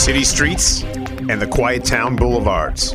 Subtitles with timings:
[0.00, 2.92] city streets and the quiet town boulevards.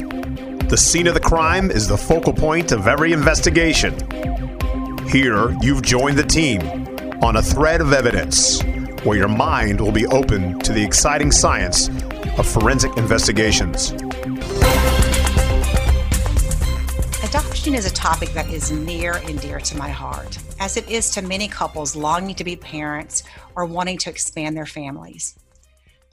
[0.69, 3.93] The scene of the crime is the focal point of every investigation.
[5.07, 6.61] Here, you've joined the team
[7.21, 8.63] on a thread of evidence
[9.03, 11.89] where your mind will be open to the exciting science
[12.39, 13.91] of forensic investigations.
[17.23, 21.11] Adoption is a topic that is near and dear to my heart, as it is
[21.11, 23.21] to many couples longing to be parents
[23.55, 25.37] or wanting to expand their families.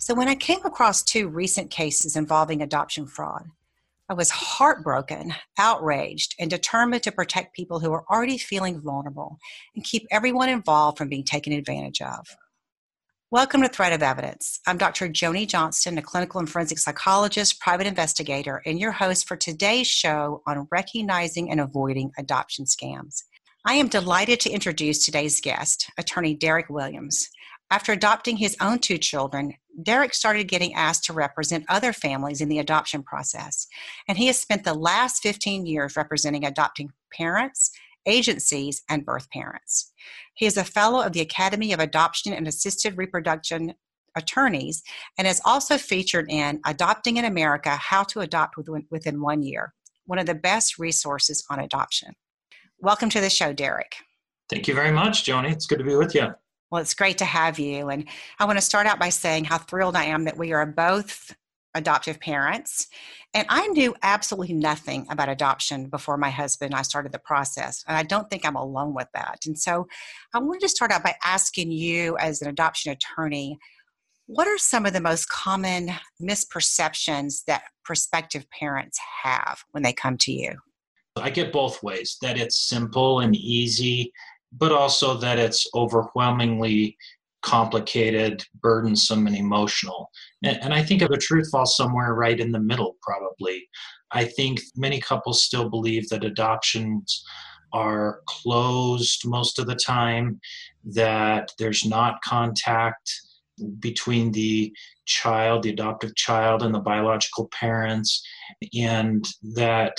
[0.04, 3.44] So, when I came across two recent cases involving adoption fraud,
[4.08, 9.38] I was heartbroken, outraged, and determined to protect people who are already feeling vulnerable
[9.76, 12.26] and keep everyone involved from being taken advantage of.
[13.30, 14.58] Welcome to Thread of Evidence.
[14.66, 15.08] I'm Dr.
[15.08, 20.42] Joni Johnston, a clinical and forensic psychologist, private investigator, and your host for today's show
[20.48, 23.22] on recognizing and avoiding adoption scams.
[23.64, 27.30] I am delighted to introduce today's guest, attorney Derek Williams.
[27.72, 32.50] After adopting his own two children, Derek started getting asked to represent other families in
[32.50, 33.66] the adoption process,
[34.06, 37.70] and he has spent the last 15 years representing adopting parents,
[38.04, 39.90] agencies, and birth parents.
[40.34, 43.72] He is a fellow of the Academy of Adoption and Assisted Reproduction
[44.14, 44.82] Attorneys
[45.16, 48.56] and is also featured in Adopting in America How to Adopt
[48.90, 49.72] Within One Year,
[50.04, 52.12] one of the best resources on adoption.
[52.80, 53.96] Welcome to the show, Derek.
[54.50, 55.50] Thank you very much, Joni.
[55.50, 56.34] It's good to be with you.
[56.72, 57.90] Well, it's great to have you.
[57.90, 60.64] And I want to start out by saying how thrilled I am that we are
[60.64, 61.36] both
[61.74, 62.88] adoptive parents.
[63.34, 67.84] And I knew absolutely nothing about adoption before my husband and I started the process.
[67.86, 69.40] And I don't think I'm alone with that.
[69.44, 69.86] And so
[70.34, 73.58] I wanted to start out by asking you, as an adoption attorney,
[74.24, 75.90] what are some of the most common
[76.22, 80.54] misperceptions that prospective parents have when they come to you?
[81.16, 84.10] I get both ways that it's simple and easy
[84.56, 86.96] but also that it's overwhelmingly
[87.42, 90.10] complicated, burdensome, and emotional.
[90.44, 93.68] And, and, I think the truth falls somewhere right in the middle, probably.
[94.12, 97.24] I think many couples still believe that adoptions
[97.72, 100.40] are closed most of the time,
[100.84, 103.10] that there's not contact
[103.80, 104.72] between the
[105.06, 108.24] child, the adoptive child, and the biological parents,
[108.78, 109.96] and that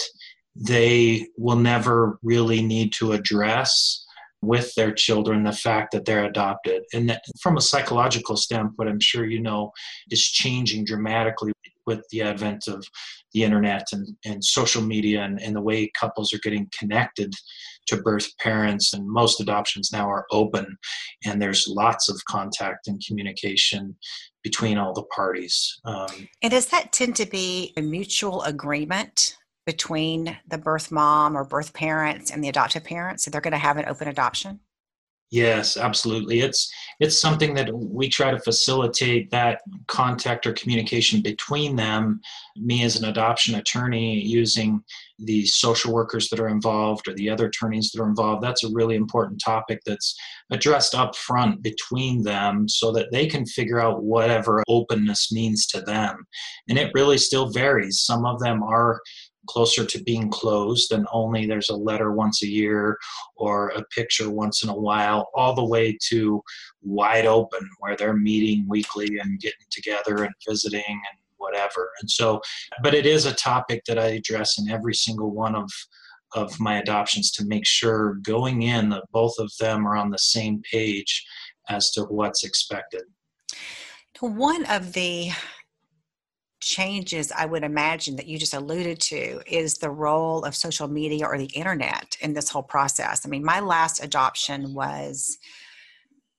[0.55, 4.05] they will never really need to address
[4.45, 6.83] with their children the fact that they're adopted.
[6.93, 9.71] And that from a psychological standpoint, I'm sure you know,
[10.09, 11.53] is changing dramatically
[11.85, 12.85] with the advent of
[13.33, 17.33] the internet and, and social media and, and the way couples are getting connected
[17.87, 18.93] to birth parents.
[18.93, 20.77] And most adoptions now are open,
[21.25, 23.95] and there's lots of contact and communication
[24.43, 25.79] between all the parties.
[25.85, 31.43] Um, and does that tend to be a mutual agreement between the birth mom or
[31.43, 34.59] birth parents and the adoptive parents so they're going to have an open adoption?
[35.33, 36.41] Yes absolutely.
[36.41, 42.21] It's it's something that we try to facilitate that contact or communication between them.
[42.55, 44.83] Me as an adoption attorney using
[45.17, 48.73] the social workers that are involved or the other attorneys that are involved that's a
[48.73, 50.15] really important topic that's
[50.51, 55.81] addressed up front between them so that they can figure out whatever openness means to
[55.81, 56.27] them.
[56.69, 58.01] And it really still varies.
[58.01, 58.99] Some of them are
[59.47, 62.97] closer to being closed and only there's a letter once a year
[63.35, 66.41] or a picture once in a while, all the way to
[66.81, 71.89] wide open where they're meeting weekly and getting together and visiting and whatever.
[72.01, 72.41] And so,
[72.81, 75.69] but it is a topic that I address in every single one of
[76.35, 80.17] of my adoptions to make sure going in that both of them are on the
[80.17, 81.23] same page
[81.69, 83.03] as to what's expected.
[84.19, 85.31] One of the
[86.63, 91.25] changes I would imagine that you just alluded to is the role of social media
[91.25, 93.25] or the internet in this whole process.
[93.25, 95.37] I mean, my last adoption was,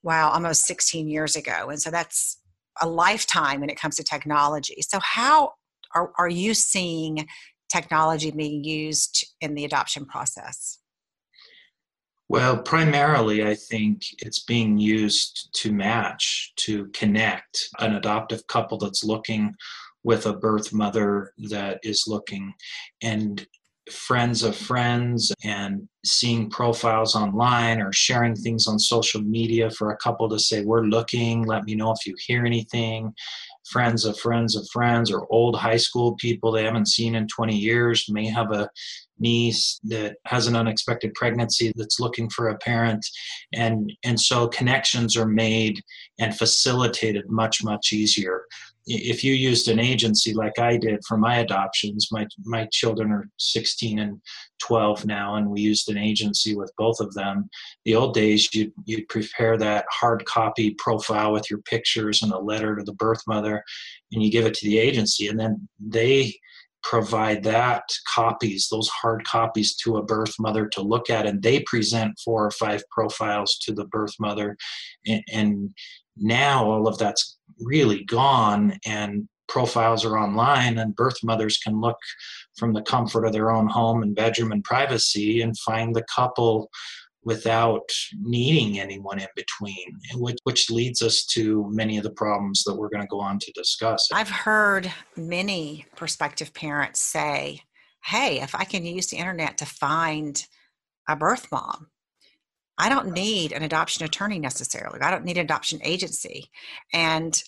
[0.03, 1.69] wow, almost 16 years ago.
[1.71, 2.39] And so that's
[2.81, 4.83] a lifetime when it comes to technology.
[4.83, 5.55] So, how
[5.95, 7.29] are, are you seeing
[7.73, 10.79] technology being used in the adoption process?
[12.29, 19.05] Well, primarily, I think it's being used to match, to connect an adoptive couple that's
[19.05, 19.55] looking
[20.05, 22.55] with a birth mother that is looking.
[23.03, 23.45] And
[23.91, 29.97] friends of friends and seeing profiles online or sharing things on social media for a
[29.99, 31.45] couple to say we're looking.
[31.45, 33.13] Let me know if you hear anything.
[33.71, 37.57] Friends of friends of friends or old high school people they haven't seen in 20
[37.57, 38.69] years may have a
[39.19, 43.05] niece that has an unexpected pregnancy that's looking for a parent.
[43.55, 45.81] And and so connections are made
[46.19, 48.45] and facilitated much much easier
[48.87, 53.29] if you used an agency like I did for my adoptions, my my children are
[53.39, 54.21] 16 and
[54.61, 57.49] 12 now, and we used an agency with both of them.
[57.85, 62.39] The old days, you'd you'd prepare that hard copy profile with your pictures and a
[62.39, 63.63] letter to the birth mother,
[64.13, 66.35] and you give it to the agency, and then they
[66.83, 71.61] provide that copies, those hard copies to a birth mother to look at, and they
[71.61, 74.55] present four or five profiles to the birth mother,
[75.07, 75.75] and, and
[76.17, 81.99] now all of that's really gone and profiles are online and birth mothers can look
[82.57, 86.71] from the comfort of their own home and bedroom and privacy and find the couple
[87.23, 87.89] without
[88.21, 92.89] needing anyone in between which, which leads us to many of the problems that we're
[92.89, 94.09] going to go on to discuss.
[94.13, 97.61] I've heard many prospective parents say
[98.05, 100.45] hey if i can use the internet to find
[101.09, 101.89] a birth mom
[102.79, 105.01] I don't need an adoption attorney necessarily.
[105.01, 106.51] I don't need an adoption agency.
[106.93, 107.41] And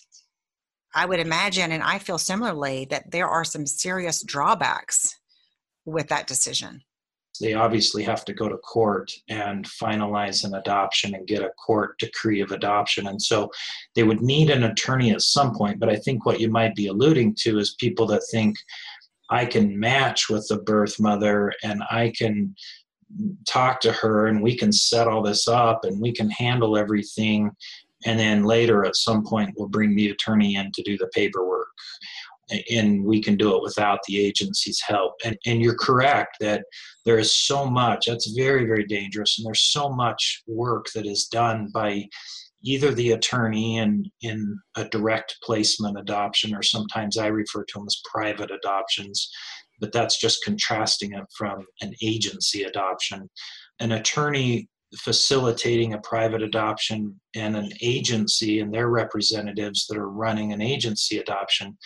[0.95, 5.15] I would imagine, and I feel similarly, that there are some serious drawbacks
[5.85, 6.81] with that decision.
[7.39, 11.99] They obviously have to go to court and finalize an adoption and get a court
[11.99, 13.07] decree of adoption.
[13.07, 13.51] And so
[13.95, 15.79] they would need an attorney at some point.
[15.79, 18.55] But I think what you might be alluding to is people that think
[19.29, 22.55] I can match with the birth mother and I can
[23.47, 27.51] talk to her and we can set all this up and we can handle everything.
[28.05, 31.67] And then later at some point we'll bring the attorney in to do the paperwork.
[32.71, 35.15] And we can do it without the agency's help.
[35.25, 36.63] And, and you're correct that
[37.03, 39.37] there is so much that's very very dangerous.
[39.37, 42.07] And there's so much work that is done by
[42.63, 47.85] either the attorney in in a direct placement adoption or sometimes i refer to them
[47.87, 49.29] as private adoptions
[49.79, 53.29] but that's just contrasting it from an agency adoption.
[53.79, 60.53] An attorney facilitating a private adoption and an agency and their representatives that are running
[60.53, 61.77] an agency adoption,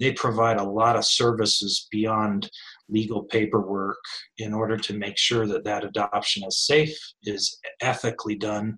[0.00, 2.50] they provide a lot of services beyond
[2.88, 3.98] legal paperwork
[4.38, 8.76] in order to make sure that that adoption is safe, is ethically done,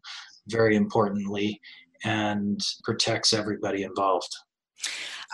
[0.49, 1.61] very importantly,
[2.05, 4.35] and protects everybody involved.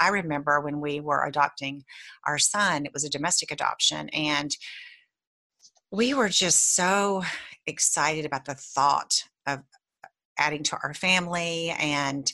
[0.01, 1.85] I remember when we were adopting
[2.27, 4.51] our son, it was a domestic adoption, and
[5.91, 7.23] we were just so
[7.67, 9.61] excited about the thought of
[10.39, 12.33] adding to our family and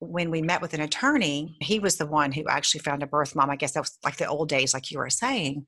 [0.00, 3.36] when we met with an attorney, he was the one who actually found a birth
[3.36, 3.50] mom.
[3.50, 5.66] I guess that was like the old days, like you were saying.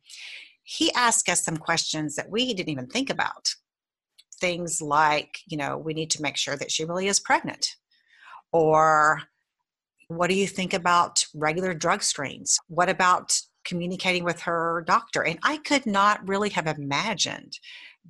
[0.65, 3.55] He asked us some questions that we didn't even think about.
[4.41, 7.77] Things like, you know, we need to make sure that she really is pregnant,
[8.53, 9.23] or
[10.17, 12.59] what do you think about regular drug screens?
[12.69, 13.33] What about
[13.65, 15.23] communicating with her doctor?
[15.25, 17.59] And I could not really have imagined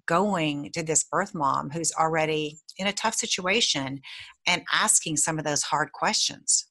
[0.07, 4.01] going to this birth mom who's already in a tough situation
[4.47, 6.67] and asking some of those hard questions.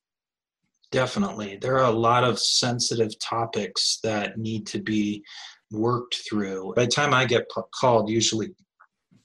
[0.91, 1.57] Definitely.
[1.61, 5.23] There are a lot of sensitive topics that need to be
[5.71, 6.73] worked through.
[6.75, 8.53] By the time I get called, usually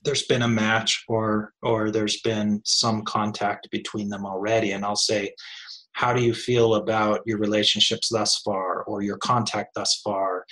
[0.05, 4.95] there's been a match or or there's been some contact between them already and I'll
[4.95, 5.35] say
[5.97, 10.45] how do you feel about your relationships thus far or your contact thus far?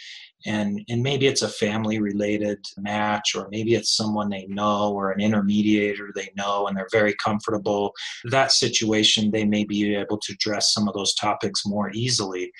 [0.46, 5.10] And and maybe it's a family related match or maybe it's someone they know or
[5.10, 7.92] an intermediator they know and they're very comfortable.
[8.24, 12.50] That situation they may be able to address some of those topics more easily.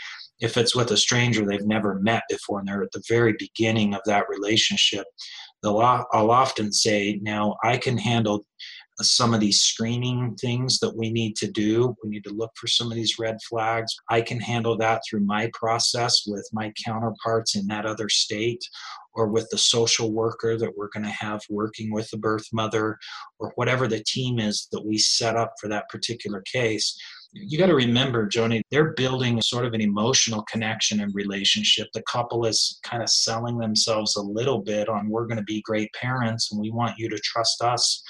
[0.41, 3.95] If it's with a stranger they've never met before and they're at the very beginning
[3.95, 5.07] of that relationship
[5.63, 8.45] they'll i'll often say now i can handle
[9.01, 11.97] some of these screening things that we need to do.
[12.03, 13.95] We need to look for some of these red flags.
[14.09, 18.63] I can handle that through my process with my counterparts in that other state
[19.15, 22.99] or with the social worker that we're going to have working with the birth mother
[23.39, 26.97] or whatever the team is that we set up for that particular case.
[27.33, 31.89] You got to remember, Joni, they're building sort of an emotional connection and relationship.
[31.93, 35.63] The couple is kind of selling themselves a little bit on we're going to be
[35.63, 38.03] great parents and we want you to trust us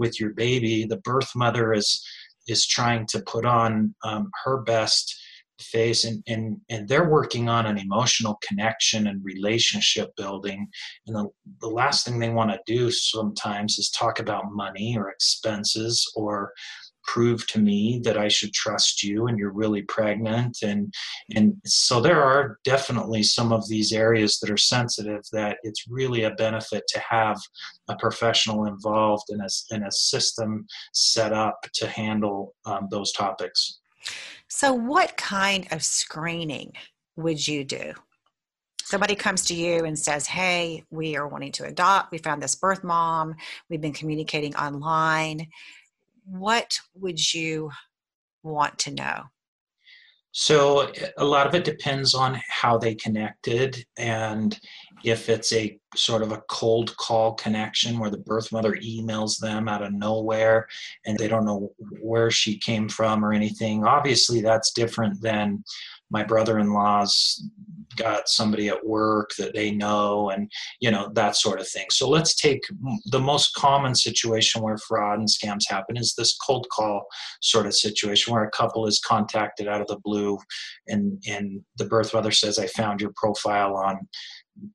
[0.00, 2.04] with your baby the birth mother is
[2.48, 5.14] is trying to put on um, her best
[5.60, 10.66] face and, and and they're working on an emotional connection and relationship building.
[11.06, 11.28] And the,
[11.60, 16.52] the last thing they want to do sometimes is talk about money or expenses or
[17.04, 20.92] prove to me that I should trust you and you're really pregnant and
[21.34, 26.24] and so there are definitely some of these areas that are sensitive that it's really
[26.24, 27.38] a benefit to have
[27.88, 33.80] a professional involved in a, in a system set up to handle um, those topics.
[34.48, 36.72] So what kind of screening
[37.16, 37.94] would you do?
[38.90, 42.10] somebody comes to you and says, Hey, we are wanting to adopt.
[42.10, 43.36] We found this birth mom.
[43.68, 45.46] We've been communicating online
[46.30, 47.70] what would you
[48.42, 49.24] want to know?
[50.32, 54.58] So eh, a lot of it depends on how they connected and
[55.02, 59.68] if it's a sort of a cold call connection where the birth mother emails them
[59.68, 60.68] out of nowhere
[61.04, 63.84] and they don't know where she came from or anything.
[63.84, 65.64] Obviously that's different than
[66.10, 67.48] my brother-in-law's
[67.96, 71.86] got somebody at work that they know and you know that sort of thing.
[71.90, 72.62] So let's take
[73.06, 77.06] the most common situation where fraud and scams happen is this cold call
[77.40, 80.38] sort of situation where a couple is contacted out of the blue
[80.88, 83.98] and and the birth mother says i found your profile on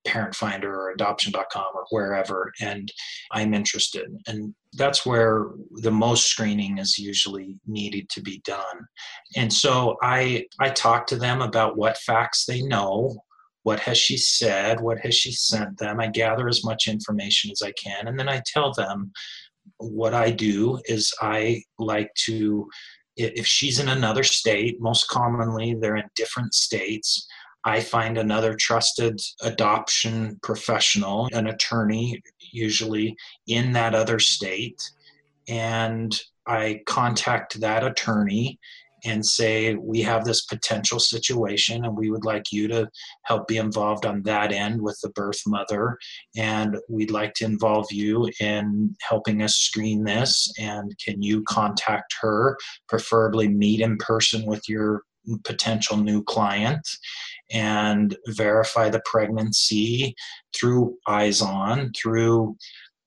[0.05, 2.91] parent finder or adoption.com or wherever and
[3.31, 4.07] i'm interested.
[4.27, 5.51] And that's where
[5.81, 8.87] the most screening is usually needed to be done.
[9.35, 13.15] And so i i talk to them about what facts they know
[13.63, 15.99] what has she said what has she sent them.
[15.99, 19.11] I gather as much information as i can and then i tell them
[19.77, 22.67] what i do is i like to
[23.17, 27.27] if she's in another state most commonly they're in different states
[27.65, 33.17] I find another trusted adoption professional, an attorney, usually
[33.47, 34.81] in that other state,
[35.47, 36.17] and
[36.47, 38.59] I contact that attorney
[39.03, 42.89] and say, We have this potential situation, and we would like you to
[43.23, 45.97] help be involved on that end with the birth mother.
[46.35, 50.51] And we'd like to involve you in helping us screen this.
[50.59, 52.57] And can you contact her,
[52.87, 55.03] preferably meet in person with your
[55.43, 56.87] potential new client
[57.51, 60.15] and verify the pregnancy
[60.55, 62.55] through eyes on through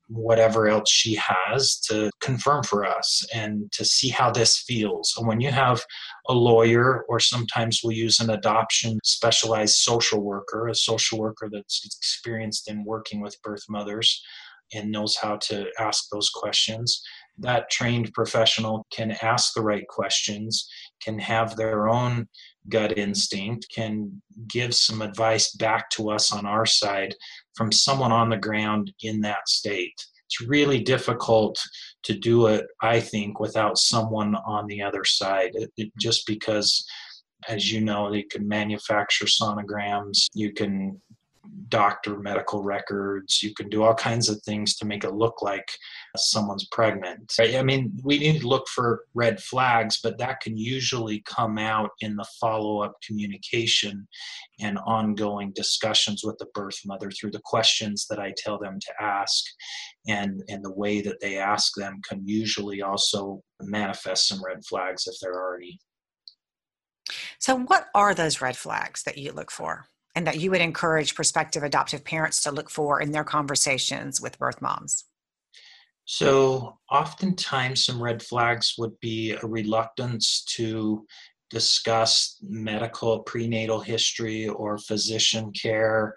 [0.09, 5.15] whatever else she has to confirm for us and to see how this feels.
[5.19, 5.83] And when you have
[6.29, 11.85] a lawyer, or sometimes we'll use an adoption specialized social worker, a social worker that's
[11.85, 14.23] experienced in working with birth mothers
[14.75, 17.03] and knows how to ask those questions,
[17.39, 20.69] that trained professional can ask the right questions,
[21.03, 22.29] can have their own
[22.69, 27.15] gut instinct, can give some advice back to us on our side
[27.55, 29.95] from someone on the ground in that state.
[30.27, 31.59] It's really difficult
[32.05, 36.85] to do it, I think, without someone on the other side, it, it, just because,
[37.49, 41.01] as you know, they can manufacture sonograms, you can
[41.69, 43.43] doctor medical records.
[43.43, 45.69] You can do all kinds of things to make it look like
[46.17, 47.33] someone's pregnant.
[47.39, 47.57] Right?
[47.57, 51.91] I mean, we need to look for red flags, but that can usually come out
[52.01, 54.07] in the follow up communication
[54.61, 59.03] and ongoing discussions with the birth mother through the questions that I tell them to
[59.03, 59.45] ask.
[60.07, 65.07] And, and the way that they ask them can usually also manifest some red flags
[65.07, 65.79] if there are any.
[67.39, 69.87] So, what are those red flags that you look for?
[70.19, 74.37] and that you would encourage prospective adoptive parents to look for in their conversations with
[74.37, 75.05] birth moms?
[76.11, 81.07] So, oftentimes, some red flags would be a reluctance to
[81.51, 86.15] discuss medical prenatal history or physician care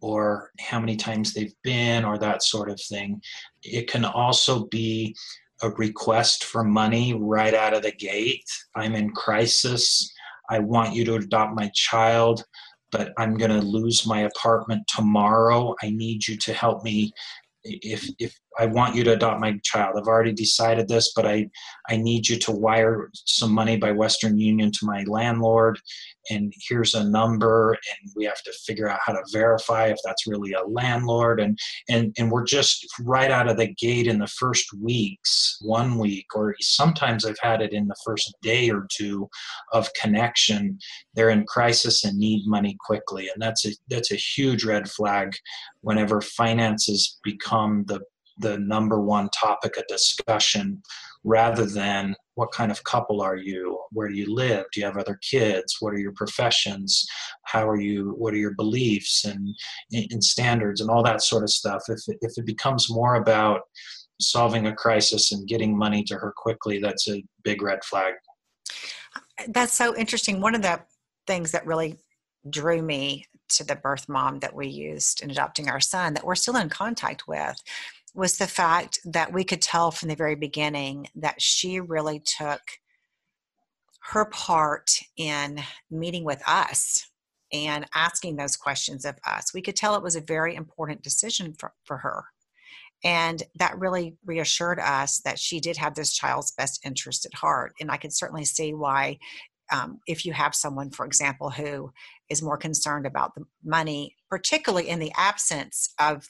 [0.00, 3.20] or how many times they've been or that sort of thing.
[3.62, 5.14] It can also be
[5.60, 8.48] a request for money right out of the gate.
[8.74, 10.10] I'm in crisis.
[10.48, 12.42] I want you to adopt my child
[12.92, 15.74] but I'm going to lose my apartment tomorrow.
[15.82, 17.12] I need you to help me
[17.64, 19.96] if if I want you to adopt my child.
[19.98, 21.48] I've already decided this, but I
[21.88, 25.78] I need you to wire some money by Western Union to my landlord
[26.30, 30.26] and here's a number and we have to figure out how to verify if that's
[30.26, 31.58] really a landlord and
[31.88, 36.26] and and we're just right out of the gate in the first weeks, one week
[36.34, 39.28] or sometimes I've had it in the first day or two
[39.72, 40.78] of connection.
[41.14, 45.34] They're in crisis and need money quickly and that's a that's a huge red flag
[45.82, 48.00] whenever finances become the
[48.38, 50.82] the number one topic of discussion
[51.22, 53.78] rather than what kind of couple are you?
[53.92, 54.66] Where do you live?
[54.72, 55.76] Do you have other kids?
[55.80, 57.06] What are your professions?
[57.44, 59.54] How are you what are your beliefs and,
[59.92, 61.82] and standards and all that sort of stuff?
[61.88, 63.62] If it, if it becomes more about
[64.20, 68.14] solving a crisis and getting money to her quickly that's a big red flag.
[69.48, 70.40] That's so interesting.
[70.40, 70.80] One of the
[71.26, 71.98] things that really
[72.48, 76.34] drew me to the birth mom that we used in adopting our son that we're
[76.34, 77.60] still in contact with
[78.14, 82.60] was the fact that we could tell from the very beginning that she really took
[84.12, 87.10] her part in meeting with us
[87.52, 89.54] and asking those questions of us.
[89.54, 92.24] We could tell it was a very important decision for, for her.
[93.02, 97.74] And that really reassured us that she did have this child's best interest at heart.
[97.80, 99.18] And I could certainly see why,
[99.70, 101.92] um, if you have someone, for example, who
[102.30, 106.28] is more concerned about the money, particularly in the absence of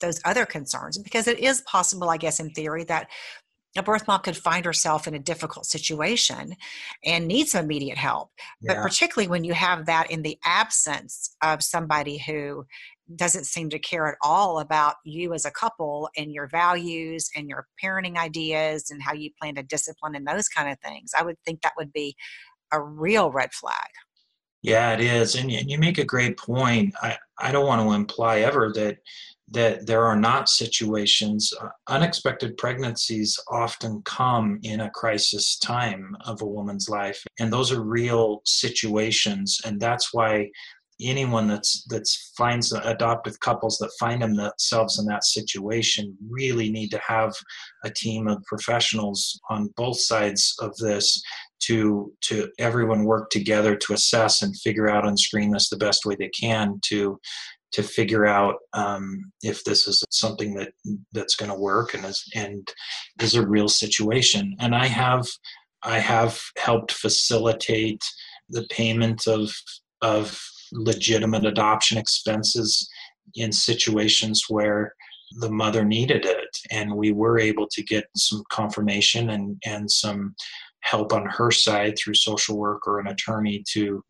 [0.00, 3.08] those other concerns because it is possible i guess in theory that
[3.76, 6.54] a birth mom could find herself in a difficult situation
[7.04, 8.30] and need some immediate help.
[8.60, 8.74] Yeah.
[8.74, 12.64] But particularly when you have that in the absence of somebody who
[13.14, 17.48] doesn't seem to care at all about you as a couple and your values and
[17.48, 21.22] your parenting ideas and how you plan to discipline and those kind of things, I
[21.22, 22.16] would think that would be
[22.72, 23.90] a real red flag.
[24.62, 25.36] Yeah, it is.
[25.36, 26.92] And you make a great point.
[27.00, 28.98] I, I don't want to imply ever that
[29.48, 36.42] that there are not situations uh, unexpected pregnancies often come in a crisis time of
[36.42, 40.48] a woman's life and those are real situations and that's why
[41.00, 47.00] anyone that's that's finds adoptive couples that find themselves in that situation really need to
[47.06, 47.34] have
[47.84, 51.22] a team of professionals on both sides of this
[51.60, 56.04] to to everyone work together to assess and figure out and screen this the best
[56.06, 57.18] way they can to
[57.76, 60.72] to figure out um, if this is something that
[61.12, 62.66] that's going to work and is and
[63.20, 64.56] is a real situation.
[64.58, 65.26] And I have
[65.82, 68.02] I have helped facilitate
[68.48, 69.52] the payment of
[70.00, 70.40] of
[70.72, 72.88] legitimate adoption expenses
[73.34, 74.94] in situations where
[75.40, 80.34] the mother needed it and we were able to get some confirmation and and some
[80.80, 84.02] help on her side through social work or an attorney to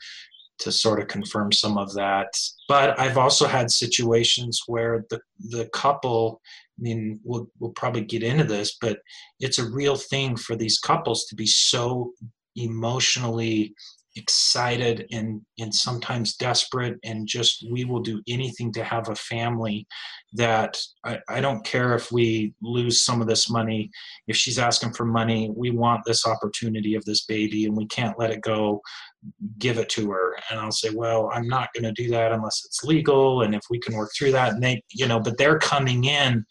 [0.58, 2.28] to sort of confirm some of that.
[2.68, 6.40] But I've also had situations where the the couple,
[6.78, 8.98] I mean, we'll we'll probably get into this, but
[9.40, 12.12] it's a real thing for these couples to be so
[12.56, 13.74] emotionally
[14.16, 19.86] excited and and sometimes desperate and just we will do anything to have a family
[20.32, 23.90] that I, I don't care if we lose some of this money.
[24.26, 28.18] If she's asking for money we want this opportunity of this baby and we can't
[28.18, 28.80] let it go.
[29.58, 30.36] Give it to her.
[30.50, 33.62] And i'll say well i'm not going to do that unless it's legal and if
[33.70, 36.44] we can work through that and they you know but they're coming in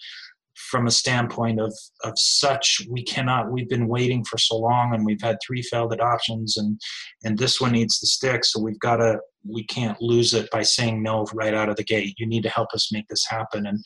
[0.55, 5.05] from a standpoint of of such we cannot we've been waiting for so long and
[5.05, 6.79] we've had three failed adoptions and
[7.24, 8.45] and this one needs to stick.
[8.45, 11.83] So we've got to we can't lose it by saying no right out of the
[11.83, 12.15] gate.
[12.17, 13.67] You need to help us make this happen.
[13.67, 13.83] And,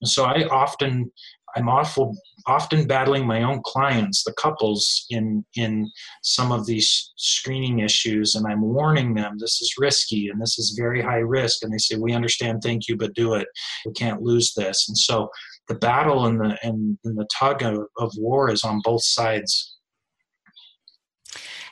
[0.00, 1.10] and so i often
[1.54, 5.88] i'm awful often battling my own clients the couples in in
[6.24, 10.76] some of these screening issues and i'm warning them this is risky and this is
[10.78, 11.62] very high risk.
[11.62, 13.48] And they say we understand thank you but do it.
[13.86, 14.88] We can't lose this.
[14.88, 15.30] And so
[15.68, 19.76] the battle and the and, and the tug of, of war is on both sides.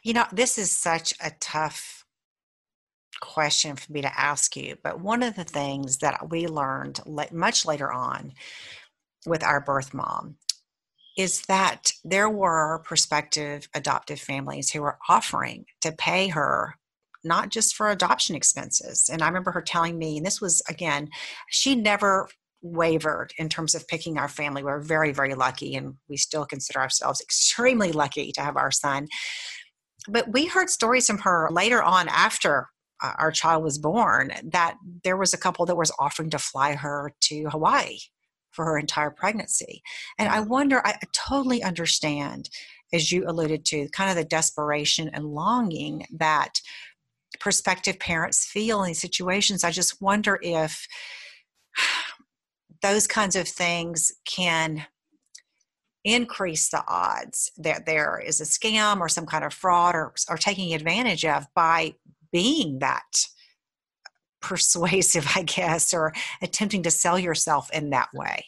[0.02, 2.04] You know, this is such a tough
[3.20, 7.00] question for me to ask you, but one of the things that we learned
[7.32, 8.32] much later on
[9.26, 10.36] with our birth mom
[11.18, 16.76] is that there were prospective adoptive families who were offering to pay her
[17.22, 19.10] not just for adoption expenses.
[19.12, 21.10] And I remember her telling me, and this was again,
[21.50, 22.28] she never
[22.62, 24.62] wavered in terms of picking our family.
[24.62, 29.08] We're very, very lucky, and we still consider ourselves extremely lucky to have our son.
[30.08, 32.68] But we heard stories from her later on after
[33.02, 36.74] uh, our child was born that there was a couple that was offering to fly
[36.74, 37.98] her to Hawaii
[38.50, 39.82] for her entire pregnancy.
[40.18, 42.50] And I wonder, I totally understand,
[42.92, 46.60] as you alluded to, kind of the desperation and longing that
[47.38, 49.64] prospective parents feel in these situations.
[49.64, 50.86] I just wonder if
[52.82, 54.86] those kinds of things can
[56.04, 60.36] increase the odds that there is a scam or some kind of fraud or, or
[60.36, 61.94] taking advantage of by
[62.32, 63.26] being that
[64.40, 66.12] persuasive, I guess, or
[66.42, 68.44] attempting to sell yourself in that way?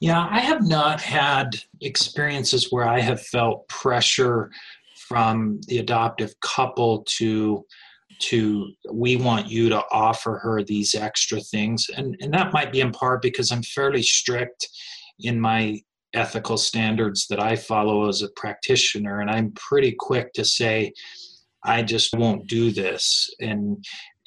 [0.00, 4.50] Yeah, I have not had experiences where I have felt pressure
[4.96, 7.64] from the adoptive couple to
[8.20, 11.88] to we want you to offer her these extra things.
[11.96, 14.68] And and that might be in part because i'm fairly strict
[15.20, 15.80] in my
[16.14, 19.20] ethical standards that i follow as a practitioner.
[19.20, 20.92] And i'm pretty quick to say
[21.64, 23.30] i just won't do this.
[23.40, 23.84] And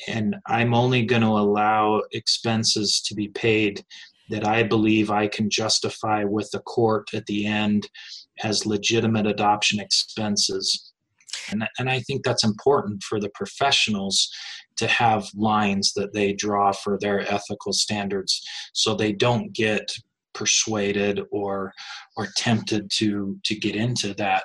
[0.08, 3.84] and i'm only going to allow expenses to be paid
[4.30, 7.90] that i believe i can justify with the court at the end
[8.44, 10.93] as legitimate adoption expenses
[11.52, 14.30] and, and I think that's important for the professionals
[14.78, 18.42] to have lines that they draw for their ethical standards
[18.74, 19.96] so they don't get
[20.34, 21.74] persuaded or
[22.18, 24.44] or tempted to to get into that.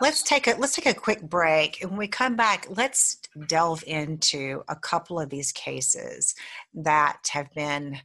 [0.00, 1.82] Let's take a let's take a quick break.
[1.82, 6.34] And when we come back, let's delve into a couple of these cases
[6.74, 7.98] that have been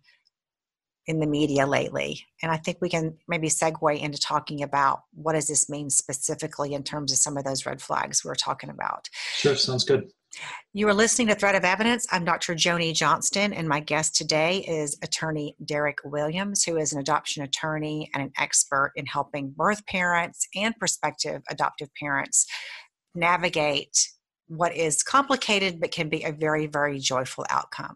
[1.07, 2.25] in the media lately.
[2.43, 6.73] And I think we can maybe segue into talking about what does this mean specifically
[6.73, 9.09] in terms of some of those red flags we're talking about.
[9.35, 10.11] Sure, sounds good.
[10.73, 12.05] You are listening to Thread of Evidence.
[12.11, 12.53] I'm Dr.
[12.53, 18.11] Joni Johnston, and my guest today is attorney Derek Williams, who is an adoption attorney
[18.13, 22.45] and an expert in helping birth parents and prospective adoptive parents
[23.15, 23.97] navigate
[24.47, 27.95] what is complicated but can be a very, very joyful outcome.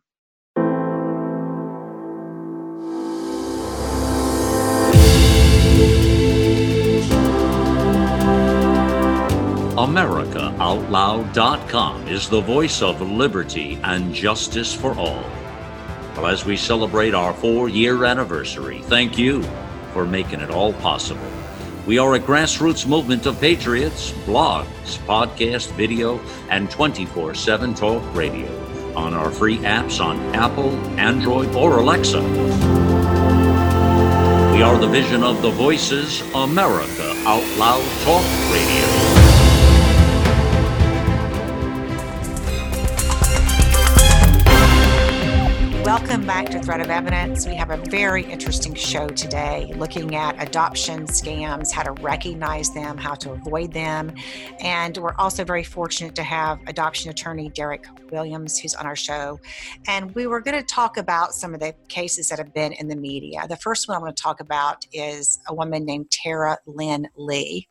[9.81, 15.25] AmericaOutloud.com is the voice of liberty and justice for all.
[16.15, 19.41] Well, as we celebrate our four year anniversary, thank you
[19.91, 21.25] for making it all possible.
[21.87, 26.19] We are a grassroots movement of patriots, blogs, podcast, video,
[26.51, 28.47] and 24 7 talk radio
[28.95, 32.21] on our free apps on Apple, Android, or Alexa.
[34.53, 39.00] We are the vision of the Voices America Out Loud Talk Radio.
[46.11, 47.47] Welcome back to Thread of Evidence.
[47.47, 52.97] We have a very interesting show today looking at adoption scams, how to recognize them,
[52.97, 54.13] how to avoid them.
[54.59, 59.39] And we're also very fortunate to have adoption attorney Derek Williams, who's on our show.
[59.87, 62.89] And we were going to talk about some of the cases that have been in
[62.89, 63.47] the media.
[63.47, 67.69] The first one I want to talk about is a woman named Tara Lynn Lee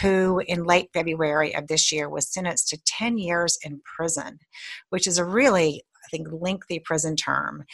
[0.00, 4.38] who in late February of this year was sentenced to 10 years in prison,
[4.90, 7.64] which is a really think, lengthy prison term.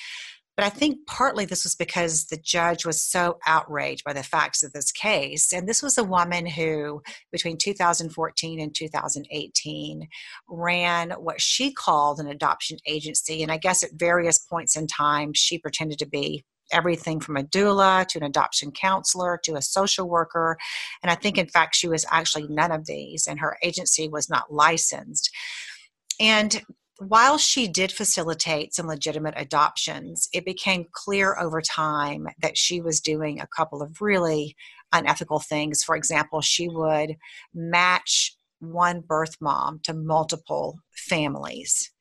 [0.56, 4.62] But I think partly this was because the judge was so outraged by the facts
[4.62, 5.52] of this case.
[5.52, 10.08] And this was a woman who, between 2014 and 2018,
[10.48, 13.42] ran what she called an adoption agency.
[13.42, 17.44] And I guess at various points in time, she pretended to be everything from a
[17.44, 20.56] doula to an adoption counselor to a social worker.
[21.02, 24.30] And I think, in fact, she was actually none of these, and her agency was
[24.30, 25.30] not licensed.
[26.18, 26.62] And
[26.98, 33.00] while she did facilitate some legitimate adoptions, it became clear over time that she was
[33.00, 34.56] doing a couple of really
[34.92, 35.84] unethical things.
[35.84, 37.16] For example, she would
[37.54, 41.92] match one birth mom to multiple families.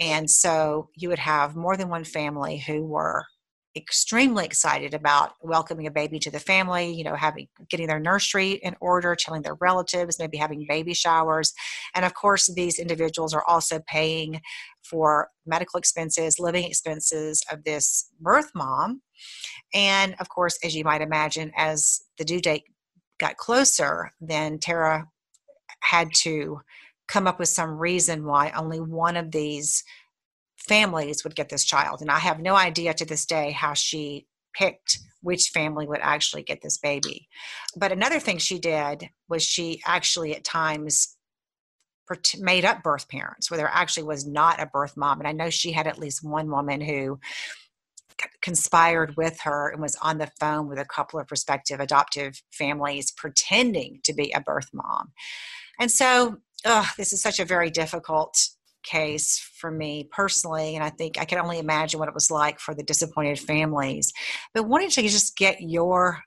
[0.00, 3.26] And so you would have more than one family who were
[3.74, 8.52] extremely excited about welcoming a baby to the family you know having getting their nursery
[8.62, 11.52] in order telling their relatives maybe having baby showers.
[11.94, 14.40] And of course these individuals are also paying
[14.82, 19.00] for medical expenses living expenses of this birth mom.
[19.72, 22.64] And of course as you might imagine as the due date
[23.18, 25.06] got closer then tara
[25.80, 26.60] had to
[27.08, 29.84] come up with some reason why only one of these
[30.68, 32.00] families would get this child.
[32.00, 36.42] And I have no idea to this day how she picked which family would actually
[36.42, 37.28] get this baby.
[37.76, 41.16] But another thing she did was she actually at times
[42.38, 45.20] made up birth parents where there actually was not a birth mom.
[45.20, 47.18] And I know she had at least one woman who
[48.42, 53.10] conspired with her and was on the phone with a couple of prospective adoptive families
[53.10, 55.12] pretending to be a birth mom.
[55.80, 58.48] And so, oh, this is such a very difficult
[58.82, 62.58] case for me personally, and I think I can only imagine what it was like
[62.58, 64.12] for the disappointed families.
[64.54, 66.22] But wanted to just get your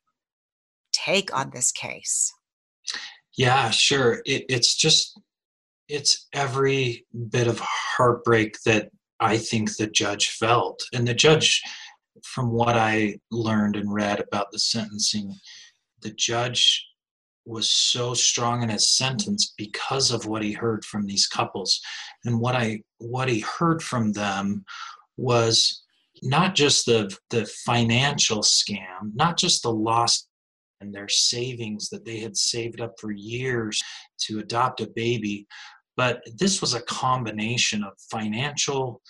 [0.91, 2.31] take on this case.
[3.37, 4.21] Yeah, sure.
[4.25, 5.19] It, it's just
[5.87, 8.89] it's every bit of heartbreak that
[9.19, 11.61] I think the judge felt, and the judge,
[12.23, 15.35] from what I learned and read about the sentencing,
[16.01, 16.85] the judge
[17.45, 21.79] was so strong in his sentence because of what he heard from these couples.
[22.25, 24.65] And what i what he heard from them
[25.17, 25.83] was
[26.23, 30.27] not just the the financial scam not just the loss
[30.81, 33.81] and their savings that they had saved up for years
[34.17, 35.45] to adopt a baby
[35.97, 39.01] but this was a combination of financial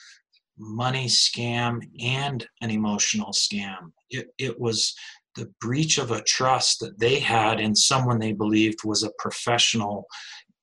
[0.58, 3.92] money scam and an emotional scam.
[4.10, 4.96] It, it was
[5.36, 10.08] the breach of a trust that they had in someone they believed was a professional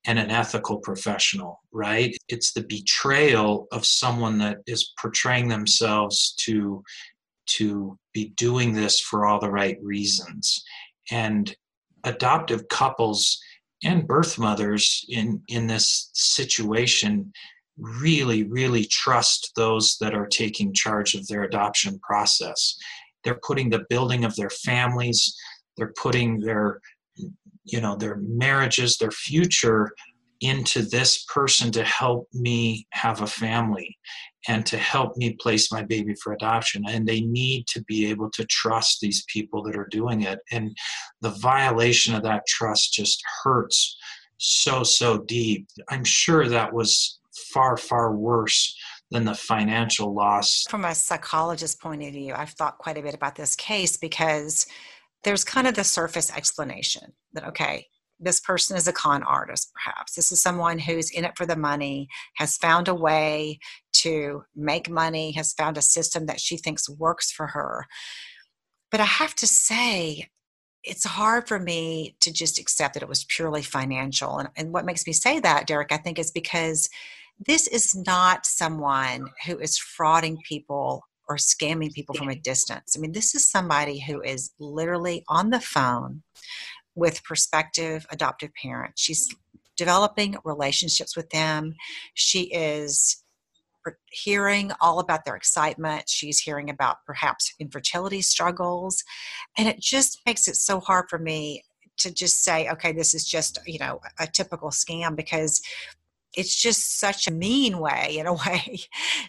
[0.07, 2.17] and an ethical professional, right?
[2.29, 6.83] It's the betrayal of someone that is portraying themselves to
[7.45, 10.65] to be doing this for all the right reasons.
[11.11, 11.55] And
[12.05, 13.39] adoptive couples
[13.85, 17.33] and birth mothers in in this situation
[17.79, 22.77] really really trust those that are taking charge of their adoption process
[23.25, 25.37] they're putting the building of their families.
[25.77, 26.81] They're putting their
[27.65, 29.93] you know their marriages their future
[30.41, 33.97] into this person to help me have a family
[34.49, 36.83] and to help me place my baby for adoption.
[36.89, 40.41] And they need to be able to trust these people that are doing it.
[40.51, 40.77] And
[41.21, 43.97] the violation of that trust just hurts
[44.39, 45.69] so so deep.
[45.89, 47.21] I'm sure that was
[47.53, 48.77] far, far worse
[49.13, 50.65] than the financial loss.
[50.69, 54.67] From a psychologist point of view, I've thought quite a bit about this case because
[55.23, 57.87] there's kind of the surface explanation that, okay,
[58.19, 60.15] this person is a con artist, perhaps.
[60.15, 63.59] This is someone who's in it for the money, has found a way
[63.95, 67.87] to make money, has found a system that she thinks works for her.
[68.91, 70.29] But I have to say,
[70.85, 74.39] it's hard for me to just accept that it was purely financial.
[74.39, 76.89] And, and what makes me say that, Derek, I think is because
[77.47, 82.95] this is not someone who is frauding people or scamming people from a distance.
[82.97, 86.23] I mean, this is somebody who is literally on the phone
[86.95, 89.01] with prospective adoptive parents.
[89.01, 89.35] She's
[89.77, 91.75] developing relationships with them.
[92.15, 93.23] She is
[94.11, 96.09] hearing all about their excitement.
[96.09, 99.03] She's hearing about perhaps infertility struggles.
[99.57, 101.65] And it just makes it so hard for me
[101.99, 105.61] to just say, okay, this is just, you know, a typical scam because
[106.37, 108.81] it's just such a mean way in a way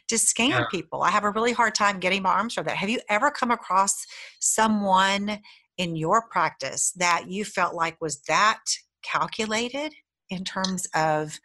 [0.08, 0.66] to scam yeah.
[0.72, 1.04] people.
[1.04, 2.78] I have a really hard time getting my arms around that.
[2.78, 4.06] Have you ever come across
[4.39, 5.39] someone
[5.78, 8.60] in your practice that you felt like was that
[9.04, 9.94] calculated
[10.30, 11.39] in terms of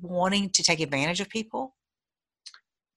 [0.00, 1.74] wanting to take advantage of people?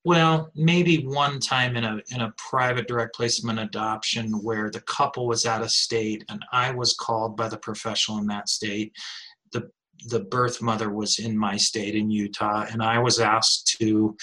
[0.06, 5.28] Well, maybe one time in a in a private direct placement adoption where the couple
[5.28, 8.92] was out of state and I was called by the professional in that state.
[9.54, 9.70] The
[10.08, 14.16] the birth mother was in my state in Utah and I was asked to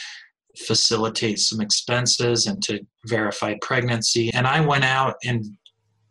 [0.66, 5.44] facilitate some expenses and to verify pregnancy and I went out and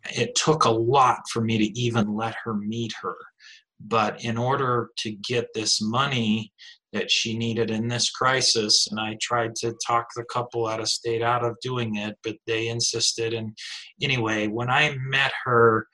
[0.04, 3.16] it took a lot for me to even let her meet her.
[3.80, 6.52] But in order to get this money
[6.92, 10.88] that she needed in this crisis, and I tried to talk the couple out of
[10.88, 13.32] state out of doing it, but they insisted.
[13.32, 13.56] And
[14.02, 15.86] anyway, when I met her,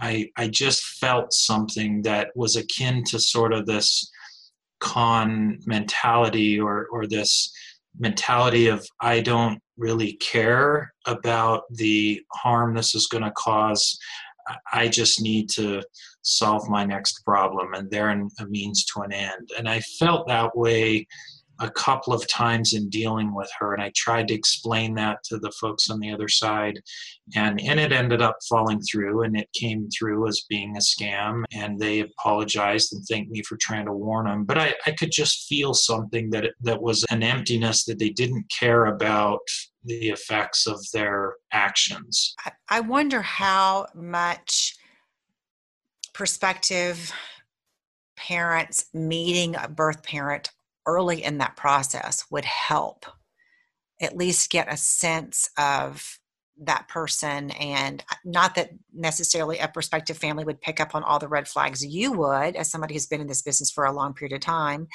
[0.00, 4.10] I, I just felt something that was akin to sort of this
[4.80, 7.52] con mentality or, or this
[7.98, 13.98] mentality of I don't really care about the harm this is going to cause.
[14.72, 15.82] I just need to
[16.22, 19.50] solve my next problem, and they're a means to an end.
[19.56, 21.06] And I felt that way
[21.60, 25.38] a couple of times in dealing with her and i tried to explain that to
[25.38, 26.80] the folks on the other side
[27.34, 31.44] and and it ended up falling through and it came through as being a scam
[31.52, 35.10] and they apologized and thanked me for trying to warn them but i, I could
[35.12, 39.40] just feel something that that was an emptiness that they didn't care about
[39.84, 42.34] the effects of their actions.
[42.68, 44.76] I wonder how much
[46.12, 47.12] perspective
[48.16, 50.50] parents meeting a birth parent
[50.86, 53.06] early in that process would help
[54.00, 56.18] at least get a sense of
[56.62, 61.18] that person and uh, not that necessarily a prospective family would pick up on all
[61.18, 64.12] the red flags you would as somebody who's been in this business for a long
[64.12, 64.86] period of time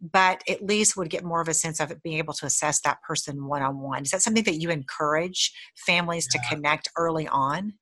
[0.00, 2.80] but at least would get more of a sense of it being able to assess
[2.80, 4.02] that person one-on-one.
[4.02, 5.52] Is that something that you encourage
[5.86, 6.40] families yeah.
[6.40, 7.74] to connect early on?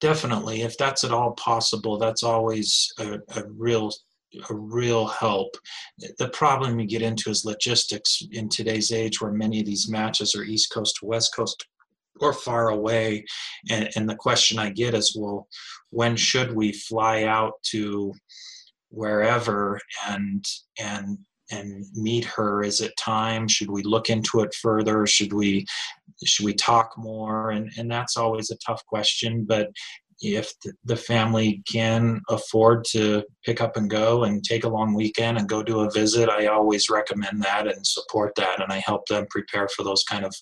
[0.00, 0.62] Definitely.
[0.62, 3.92] If that's at all possible that's always a, a real
[4.50, 5.56] a real help.
[6.18, 10.34] The problem you get into is logistics in today's age, where many of these matches
[10.34, 11.66] are East Coast to West Coast
[12.20, 13.24] or far away.
[13.70, 15.46] And, and the question I get is, well,
[15.90, 18.12] when should we fly out to
[18.90, 20.44] wherever and
[20.78, 21.18] and
[21.50, 25.64] and meet her is it time should we look into it further should we
[26.24, 29.68] should we talk more and and that's always a tough question but
[30.20, 30.52] if
[30.84, 35.48] the family can afford to pick up and go and take a long weekend and
[35.48, 38.60] go do a visit, I always recommend that and support that.
[38.62, 40.34] And I help them prepare for those kind of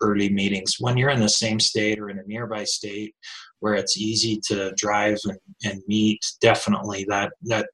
[0.00, 0.76] early meetings.
[0.78, 3.14] When you're in the same state or in a nearby state
[3.60, 7.68] where it's easy to drive and, and meet, definitely that that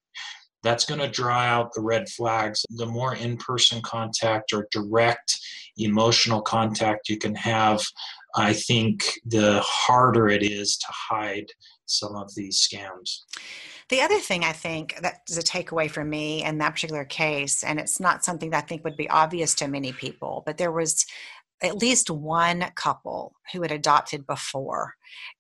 [0.64, 2.64] that's going to draw out the red flags.
[2.70, 5.38] The more in person contact or direct
[5.76, 7.84] emotional contact you can have,
[8.36, 11.46] I think the harder it is to hide
[11.86, 13.20] some of these scams.
[13.90, 17.62] The other thing I think that is a takeaway for me in that particular case,
[17.62, 20.72] and it's not something that I think would be obvious to many people, but there
[20.72, 21.04] was
[21.62, 24.94] at least one couple who had adopted before.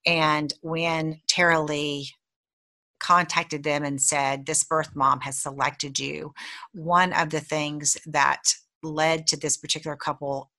[0.06, 2.10] And when Tara Lee
[3.00, 6.32] contacted them and said, This birth mom has selected you,
[6.72, 8.42] one of the things that
[8.82, 10.50] led to this particular couple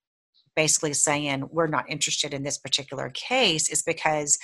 [0.55, 4.37] basically saying we're not interested in this particular case is because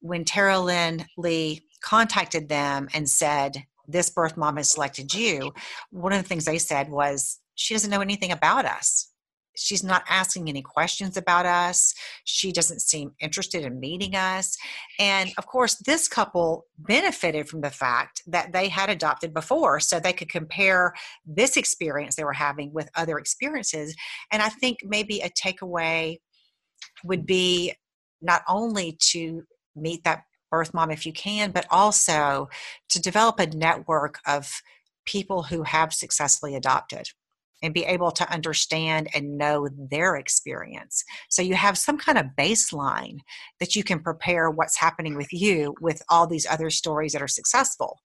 [0.00, 5.52] when Tara Lynn Lee contacted them and said, This birth mom has selected you,
[5.90, 9.10] one of the things they said was, She doesn't know anything about us.
[9.56, 11.94] She's not asking any questions about us.
[12.24, 14.56] She doesn't seem interested in meeting us.
[14.98, 19.98] And of course, this couple benefited from the fact that they had adopted before, so
[19.98, 20.94] they could compare
[21.26, 23.94] this experience they were having with other experiences.
[24.30, 26.18] And I think maybe a takeaway
[27.04, 27.74] would be
[28.22, 29.42] not only to
[29.74, 32.48] meet that birth mom if you can, but also
[32.88, 34.62] to develop a network of
[35.04, 37.08] people who have successfully adopted
[37.62, 41.02] and be able to understand and know their experience.
[41.30, 43.18] So you have some kind of baseline
[43.60, 47.28] that you can prepare what's happening with you with all these other stories that are
[47.28, 48.00] successful.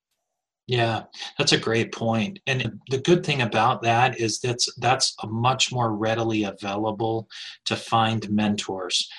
[0.67, 1.03] Yeah,
[1.37, 2.39] that's a great point.
[2.47, 7.27] And the good thing about that is that's that's much more readily available
[7.65, 9.09] to find mentors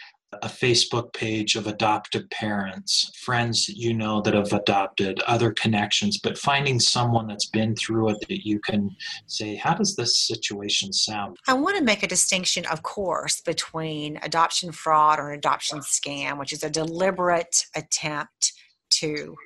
[0.40, 6.18] a Facebook page of adoptive parents, friends that you know that have adopted, other connections,
[6.18, 8.90] but finding someone that's been through it that you can
[9.26, 11.36] say, How does this situation sound?
[11.46, 16.38] I want to make a distinction, of course, between adoption fraud or an adoption scam,
[16.38, 18.52] which is a deliberate attempt
[18.90, 19.36] to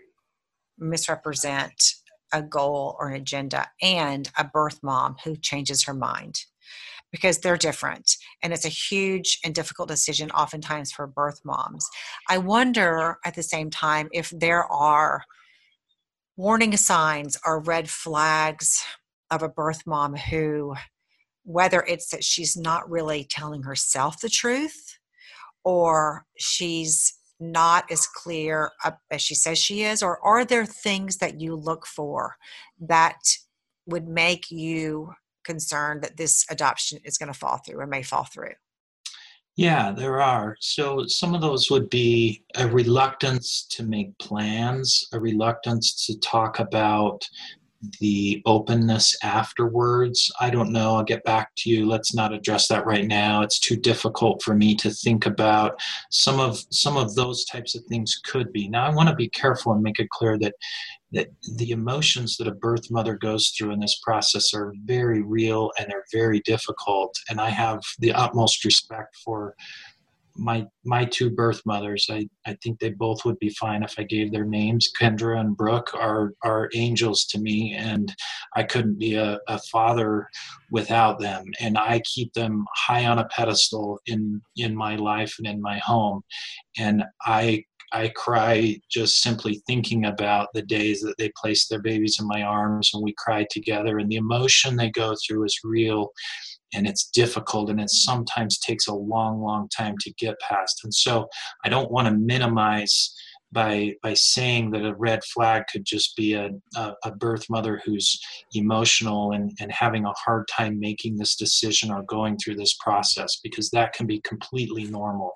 [0.79, 1.94] misrepresent
[2.33, 6.44] a goal or an agenda, and a birth mom who changes her mind
[7.16, 11.88] because they're different and it's a huge and difficult decision oftentimes for birth moms.
[12.29, 15.22] I wonder at the same time if there are
[16.37, 18.85] warning signs or red flags
[19.31, 20.74] of a birth mom who
[21.44, 24.98] whether it's that she's not really telling herself the truth
[25.64, 28.72] or she's not as clear
[29.11, 32.37] as she says she is or are there things that you look for
[32.79, 33.16] that
[33.87, 35.14] would make you
[35.46, 38.52] concerned that this adoption is going to fall through or may fall through?
[39.56, 40.56] Yeah, there are.
[40.61, 46.59] So some of those would be a reluctance to make plans, a reluctance to talk
[46.59, 47.26] about
[48.00, 50.30] the openness afterwards.
[50.40, 50.96] I don't know.
[50.96, 51.87] I'll get back to you.
[51.87, 53.42] Let's not address that right now.
[53.42, 55.80] It's too difficult for me to think about.
[56.11, 58.68] Some of some of those types of things could be.
[58.68, 60.54] Now I want to be careful and make it clear that
[61.16, 65.70] that the emotions that a birth mother goes through in this process are very real
[65.79, 67.14] and they're very difficult.
[67.31, 69.55] And I have the utmost respect for
[70.38, 72.07] my my two birth mothers.
[72.11, 74.90] I, I think they both would be fine if i gave their names.
[75.00, 78.14] Kendra and brooke are are angels to me and
[78.55, 80.29] i couldn't be a, a father
[80.70, 81.44] without them.
[81.59, 85.79] And i keep them high on a pedestal in in my life and in my
[85.79, 86.20] home.
[86.76, 92.18] And i I cry just simply thinking about the days that they placed their babies
[92.20, 93.99] in my arms and we cried together.
[93.99, 96.12] And the emotion they go through is real
[96.75, 100.92] and it's difficult and it sometimes takes a long long time to get past and
[100.92, 101.29] so
[101.64, 103.14] i don't want to minimize
[103.53, 107.81] by by saying that a red flag could just be a, a, a, birth mother
[107.85, 108.20] who's
[108.55, 113.38] emotional and, and having a hard time making this decision or going through this process
[113.42, 115.33] because that can be completely normal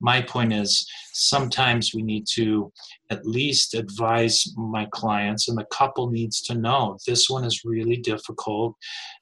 [0.00, 2.72] my point is sometimes we need to
[3.10, 7.96] at least advise my clients and the couple needs to know this one is really
[7.96, 8.76] difficult.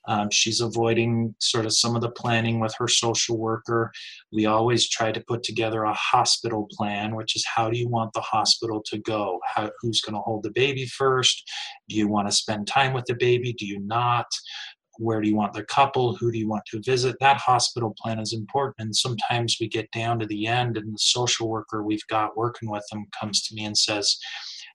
[0.08, 3.90] Um, she's avoiding sort of some of the planning with her social worker.
[4.32, 8.12] We always try to put together a hospital plan which is how do you want
[8.12, 9.40] the hospital to go?
[9.54, 11.42] How, who's going to hold the baby first?
[11.88, 13.52] Do you want to spend time with the baby?
[13.52, 14.26] Do you not
[14.98, 17.16] where do you want the couple who do you want to visit?
[17.20, 20.98] That hospital plan is important and sometimes we get down to the end and the
[20.98, 24.18] social worker we've got working with them comes to me and says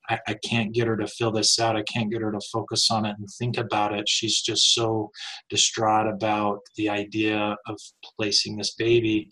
[0.10, 1.76] I, I, can't get her to fill this out.
[1.76, 4.10] I can't get her to focus on it and think about it.
[4.10, 5.12] She's just so
[5.50, 7.78] distraught about the idea of
[8.18, 9.30] placing this baby.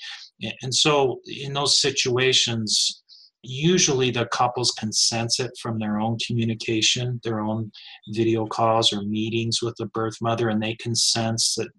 [0.61, 3.01] And so in those situations
[3.41, 7.71] usually the couples can sense it from their own communication their own
[8.09, 11.69] video calls or meetings with the birth mother and they can sense that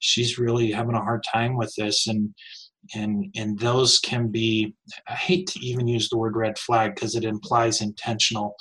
[0.00, 2.06] she's really having a hard time with this.
[2.06, 2.34] And
[2.94, 4.74] and and those can be
[5.06, 8.54] i hate to even use the word red flag because it implies intentional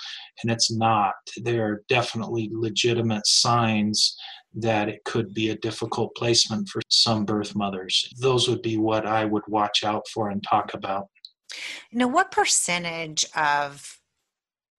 [0.43, 1.13] and it's not.
[1.37, 4.17] There are definitely legitimate signs
[4.55, 8.09] that it could be a difficult placement for some birth mothers.
[8.19, 11.07] Those would be what i would watch out for and talk about
[11.91, 13.99] now, what percentage of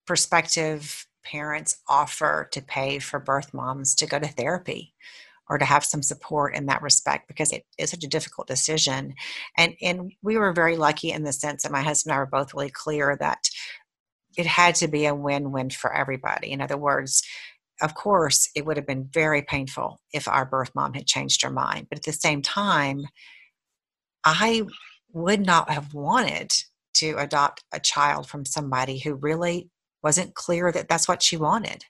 [0.06, 4.94] prospective parents offer to pay for birth moms to go to therapy
[5.48, 7.28] or to have some support in that respect?
[7.28, 9.14] Because it is such a difficult decision.
[9.56, 12.26] And and we were very lucky in the sense that my husband and I were
[12.26, 13.48] both really clear that
[14.37, 16.52] it had to be a win-win for everybody.
[16.52, 17.22] In other words
[17.83, 21.50] of course it would have been very painful if our birth mom had changed her
[21.50, 21.87] mind.
[21.88, 23.06] But at the same time
[24.24, 24.62] I
[25.12, 26.53] would not have wanted
[26.95, 29.70] to adopt a child from somebody who really
[30.03, 31.84] wasn't clear that that's what she wanted.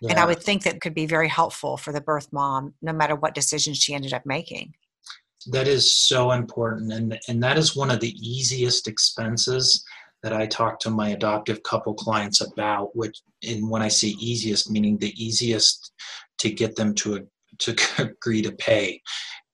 [0.00, 0.10] Yeah.
[0.10, 3.16] And I would think that could be very helpful for the birth mom, no matter
[3.16, 4.74] what decision she ended up making.
[5.46, 6.92] That is so important.
[6.92, 9.84] And, and that is one of the easiest expenses
[10.22, 14.70] that I talk to my adoptive couple clients about, which, and when I say easiest,
[14.70, 15.92] meaning the easiest
[16.38, 17.26] to get them to,
[17.58, 19.00] to agree to pay.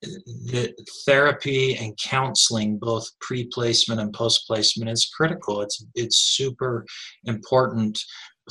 [0.04, 0.74] The
[1.06, 5.62] therapy and counseling, both pre-placement and post-placement, is critical.
[5.62, 6.84] It's it's super
[7.24, 7.98] important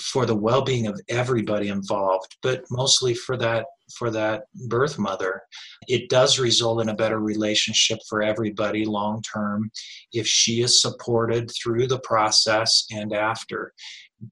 [0.01, 3.65] for the well-being of everybody involved, but mostly for that
[3.97, 5.41] for that birth mother.
[5.87, 9.69] It does result in a better relationship for everybody long term
[10.11, 13.73] if she is supported through the process and after.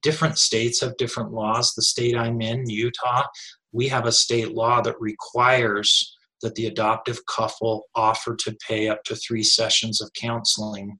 [0.00, 1.74] Different states have different laws.
[1.74, 3.24] The state I'm in, Utah,
[3.72, 9.02] we have a state law that requires that the adoptive couple offer to pay up
[9.04, 10.98] to three sessions of counseling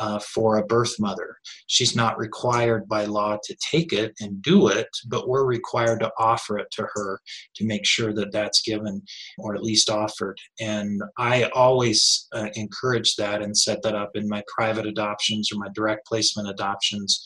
[0.00, 1.36] uh, for a birth mother.
[1.66, 6.10] She's not required by law to take it and do it, but we're required to
[6.18, 7.20] offer it to her
[7.56, 9.02] to make sure that that's given
[9.38, 10.38] or at least offered.
[10.58, 15.58] And I always uh, encourage that and set that up in my private adoptions or
[15.58, 17.22] my direct placement adoptions.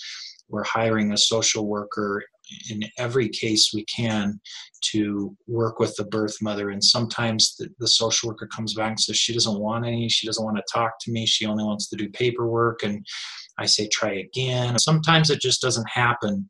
[0.49, 2.25] We're hiring a social worker
[2.71, 4.41] in every case we can
[4.93, 6.71] to work with the birth mother.
[6.71, 10.27] And sometimes the, the, social worker comes back and says she doesn't want any, she
[10.27, 12.83] doesn't want to talk to me, she only wants to do paperwork.
[12.83, 13.05] And
[13.59, 14.79] I say, try again.
[14.79, 16.49] Sometimes it just doesn't happen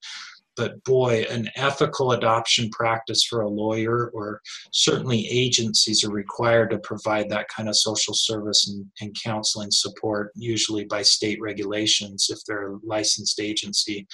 [0.57, 4.41] but boy, an ethical adoption practice for a lawyer, or
[4.73, 10.31] certainly agencies are required to provide that kind of social service and, and counseling support,
[10.35, 14.07] usually by state regulations if they're a licensed agency.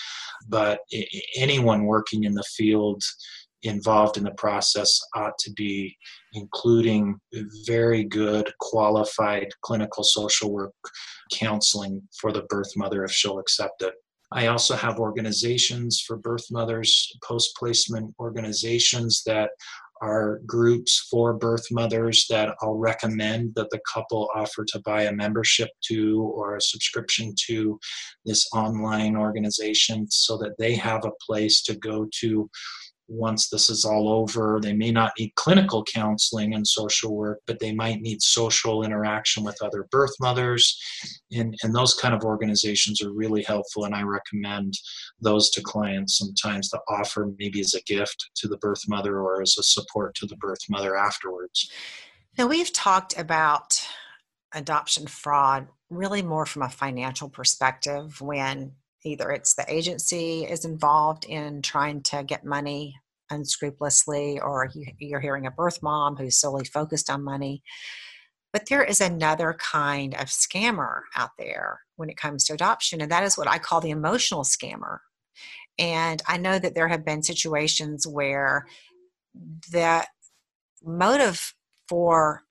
[0.49, 0.80] But
[1.36, 3.03] anyone working in the field
[3.62, 5.95] involved in the process ought to be
[6.32, 7.18] including
[7.66, 10.72] very good qualified clinical social work
[11.32, 13.95] counseling for the birth mother if she'll accept it
[14.33, 19.51] I also have organizations for birth mothers, post placement organizations that
[20.01, 25.12] are groups for birth mothers that I'll recommend that the couple offer to buy a
[25.12, 27.78] membership to or a subscription to
[28.24, 32.49] this online organization so that they have a place to go to
[33.11, 34.61] once this is all over.
[34.63, 39.43] They may not need clinical counseling and social work, but they might need social interaction
[39.43, 40.79] with other birth mothers.
[41.33, 44.75] And, and those kind of organizations are really helpful, and I recommend
[45.21, 49.43] those to clients sometimes to offer maybe as a gift to the birth mother or
[49.43, 51.71] as a support to the birth mother afterwards.
[52.39, 53.85] Now, we've talked about
[54.53, 58.73] adoption fraud really more from a financial perspective when
[59.05, 62.97] either it's the agency is involved in trying to get money
[63.31, 67.63] unscrupulously or you're hearing a birth mom who's solely focused on money.
[68.53, 73.11] But there is another kind of scammer out there when it comes to adoption and
[73.11, 74.99] that is what i call the emotional scammer.
[75.79, 78.67] And i know that there have been situations where
[79.71, 80.05] the
[80.83, 81.55] motive
[81.89, 82.43] for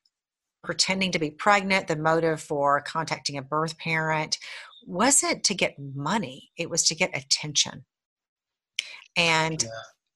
[0.63, 4.37] pretending to be pregnant the motive for contacting a birth parent
[4.89, 7.85] wasn't to get money, it was to get attention.
[9.15, 9.69] And yeah.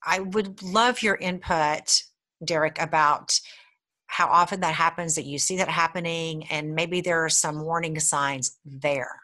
[0.06, 2.04] I would love your input,
[2.44, 3.40] Derek, about
[4.08, 8.00] how often that happens, that you see that happening, and maybe there are some warning
[8.00, 9.20] signs there.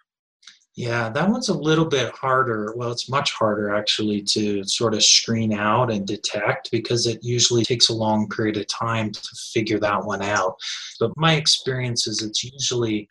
[0.75, 2.73] Yeah, that one's a little bit harder.
[2.75, 7.65] Well, it's much harder actually to sort of screen out and detect because it usually
[7.65, 9.21] takes a long period of time to
[9.53, 10.55] figure that one out.
[10.99, 13.09] But my experience is it's usually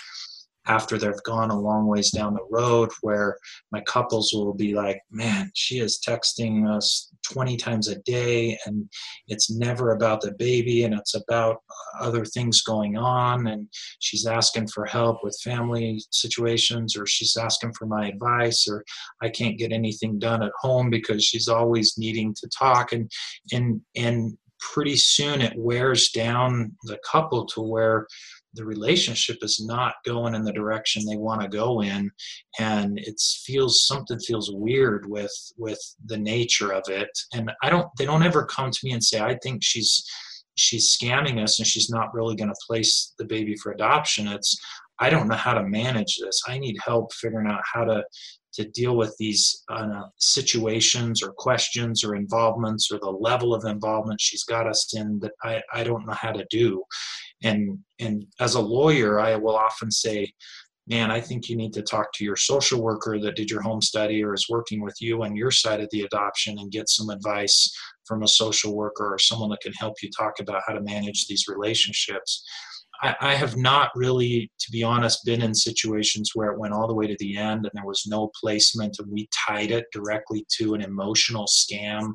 [0.69, 3.37] after they've gone a long ways down the road where
[3.73, 8.89] my couples will be like man she is texting us 20 times a day and
[9.27, 11.59] it's never about the baby and it's about
[12.01, 13.67] other things going on and
[13.99, 18.85] she's asking for help with family situations or she's asking for my advice or
[19.23, 23.11] i can't get anything done at home because she's always needing to talk and
[23.53, 28.07] and and pretty soon it wears down the couple to where
[28.55, 32.11] the relationship is not going in the direction they want to go in
[32.59, 37.11] and it feels something feels weird with with the nature of it.
[37.35, 40.05] And i don't they don't ever come to me and say i think she's
[40.57, 44.29] she's scamming us and she's not really going to place the baby for adoption.
[44.29, 44.57] It's
[44.99, 46.43] i don't know how to manage this.
[46.49, 48.05] I need help figuring out how to
[48.55, 54.21] to deal with these uh, situations or questions or involvements or the level of involvement
[54.21, 56.83] she's got us in that I, I don't know how to do
[57.43, 60.31] and and as a lawyer i will often say
[60.89, 63.81] man i think you need to talk to your social worker that did your home
[63.81, 67.11] study or is working with you on your side of the adoption and get some
[67.11, 67.73] advice
[68.09, 71.27] from a social worker or someone that can help you talk about how to manage
[71.27, 72.43] these relationships.
[73.03, 76.89] I, I have not really, to be honest, been in situations where it went all
[76.89, 80.45] the way to the end and there was no placement and we tied it directly
[80.59, 82.15] to an emotional scam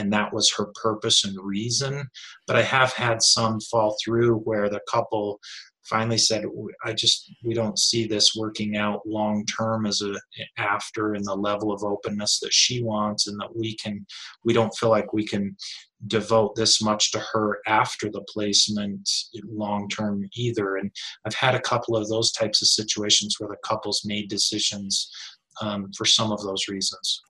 [0.00, 2.08] and that was her purpose and reason.
[2.46, 5.40] But I have had some fall through where the couple
[5.84, 6.44] finally said
[6.84, 11.24] i just we don't see this working out long term as a eh, after and
[11.24, 14.06] the level of openness that she wants and that we can
[14.44, 15.56] we don't feel like we can
[16.06, 19.08] devote this much to her after the placement
[19.48, 20.90] long term either and
[21.26, 25.10] i've had a couple of those types of situations where the couples made decisions
[25.60, 27.22] um, for some of those reasons.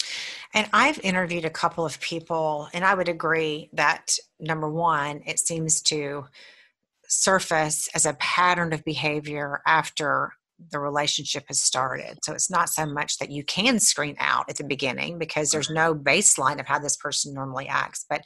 [0.55, 5.39] And I've interviewed a couple of people, and I would agree that number one, it
[5.39, 6.27] seems to
[7.07, 10.33] surface as a pattern of behavior after
[10.71, 12.19] the relationship has started.
[12.23, 15.71] So it's not so much that you can screen out at the beginning because there's
[15.71, 18.05] no baseline of how this person normally acts.
[18.09, 18.23] But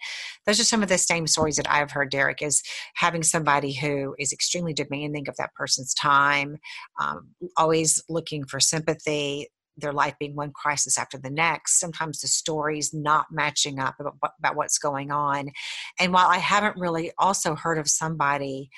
[0.46, 2.62] those are some of the same stories that I've heard, Derek, is
[2.94, 6.58] having somebody who is extremely demanding of that person's time,
[7.00, 12.28] um, always looking for sympathy, their life being one crisis after the next sometimes the
[12.28, 15.50] stories not matching up about, about what's going on
[15.98, 18.68] and while i haven't really also heard of somebody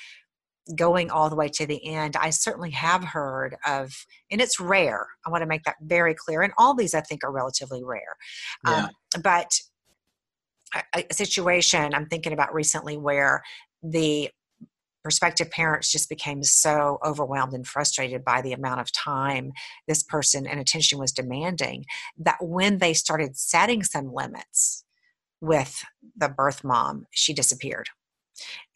[0.74, 3.92] going all the way to the end i certainly have heard of
[4.30, 7.22] and it's rare i want to make that very clear and all these i think
[7.22, 8.16] are relatively rare
[8.66, 8.84] yeah.
[8.84, 9.50] um, but
[10.94, 13.42] a, a situation i'm thinking about recently where
[13.82, 14.28] the
[15.06, 19.52] prospective parents just became so overwhelmed and frustrated by the amount of time
[19.86, 21.84] this person and attention was demanding
[22.18, 24.82] that when they started setting some limits
[25.40, 25.84] with
[26.16, 27.88] the birth mom, she disappeared.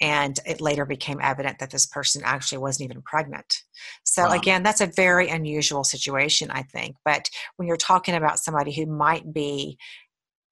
[0.01, 3.65] And it later became evident that this person actually wasn't even pregnant.
[4.05, 4.31] So, wow.
[4.31, 6.95] again, that's a very unusual situation, I think.
[7.05, 9.79] But when you're talking about somebody who might be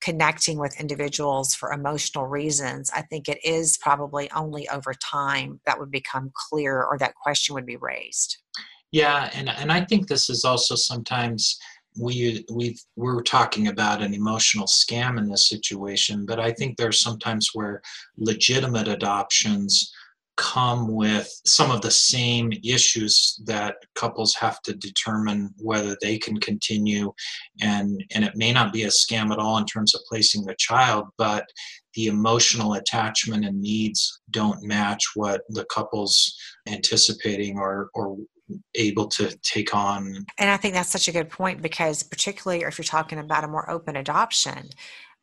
[0.01, 5.79] connecting with individuals for emotional reasons, I think it is probably only over time that
[5.79, 8.39] would become clear or that question would be raised.
[8.93, 11.59] Yeah, and and I think this is also sometimes
[11.99, 17.01] we we we're talking about an emotional scam in this situation, but I think there's
[17.01, 17.83] sometimes where
[18.17, 19.93] legitimate adoptions
[20.39, 26.39] come with some of the same issues that couples have to determine whether they can
[26.39, 27.13] continue
[27.61, 30.55] and and it may not be a scam at all in terms of placing the
[30.59, 31.45] child but
[31.95, 36.35] the emotional attachment and needs don't match what the couple's
[36.69, 38.17] anticipating or or
[38.77, 42.79] able to take on and i think that's such a good point because particularly if
[42.79, 44.69] you're talking about a more open adoption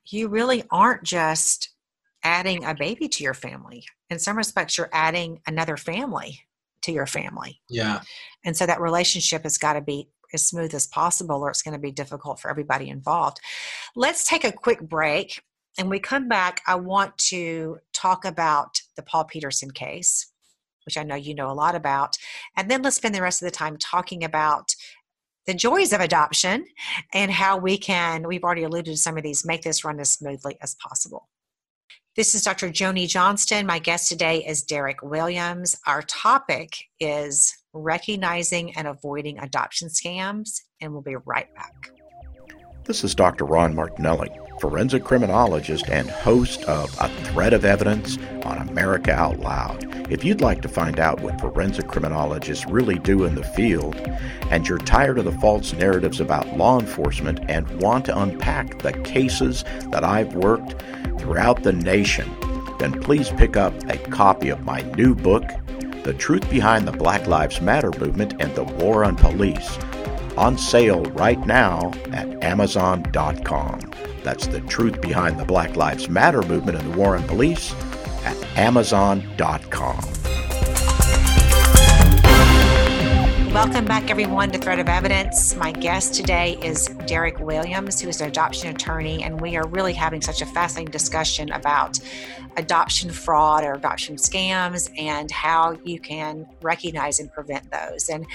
[0.08, 1.70] you really aren't just
[2.26, 3.86] adding a baby to your family.
[4.10, 6.42] In some respects, you're adding another family
[6.84, 7.62] to your family.
[7.70, 8.02] Yeah.
[8.44, 11.74] And so that relationship has got to be as smooth as possible, or it's going
[11.74, 13.40] to be difficult for everybody involved.
[13.96, 15.42] Let's take a quick break.
[15.78, 20.32] And we come back, I want to talk about the Paul Petersen case,
[20.86, 22.18] which I know you know a lot about.
[22.56, 24.76] And then let's spend the rest of the time talking about
[25.48, 26.66] the joys of adoption
[27.14, 30.12] and how we can, we've already alluded to some of these, make this run as
[30.12, 31.30] smoothly as possible.
[32.16, 32.70] This is Dr.
[32.70, 33.66] Joni Johnston.
[33.66, 35.76] My guest today is Derek Williams.
[35.86, 41.92] Our topic is recognizing and avoiding adoption scams, and we'll be right back.
[42.86, 43.44] This is Dr.
[43.44, 44.30] Ron Martinelli,
[44.60, 49.84] forensic criminologist and host of A Thread of Evidence on America Out Loud.
[50.12, 53.96] If you'd like to find out what forensic criminologists really do in the field,
[54.52, 58.94] and you're tired of the false narratives about law enforcement and want to unpack the
[59.04, 60.76] cases that I've worked,
[61.18, 62.30] throughout the nation,
[62.78, 65.44] then please pick up a copy of my new book,
[66.04, 69.80] The Truth Behind the Black Lives Matter Movement and the War on Police,
[70.38, 73.80] on sale right now at Amazon.com.
[74.26, 77.76] That's The Truth Behind the Black Lives Matter Movement and the War on Police
[78.26, 80.00] at Amazon.com.
[83.54, 85.56] Welcome back, everyone, to Thread of Evidence.
[85.56, 89.94] My guest today is Derek Williams, who is an adoption attorney, and we are really
[89.94, 92.00] having such a fascinating discussion about
[92.58, 98.10] adoption fraud or adoption scams and how you can recognize and prevent those.
[98.10, 98.26] And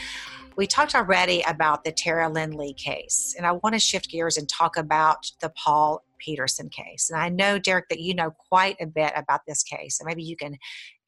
[0.61, 4.37] we talked already about the Tara Lynn Lee case, and I want to shift gears
[4.37, 7.09] and talk about the Paul Petersen case.
[7.09, 10.23] And I know, Derek, that you know quite a bit about this case, and maybe
[10.23, 10.59] you can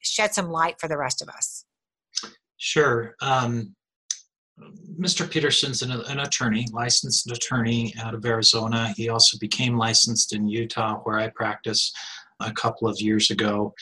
[0.01, 1.65] shed some light for the rest of us.
[2.57, 3.13] Sure.
[3.21, 3.75] Um,
[4.99, 5.29] Mr.
[5.29, 8.91] Petersen's an, an, attorney, licensed attorney out of Arizona.
[8.97, 11.93] He also became licensed in Utah, where I practice
[12.39, 13.73] a couple of years ago.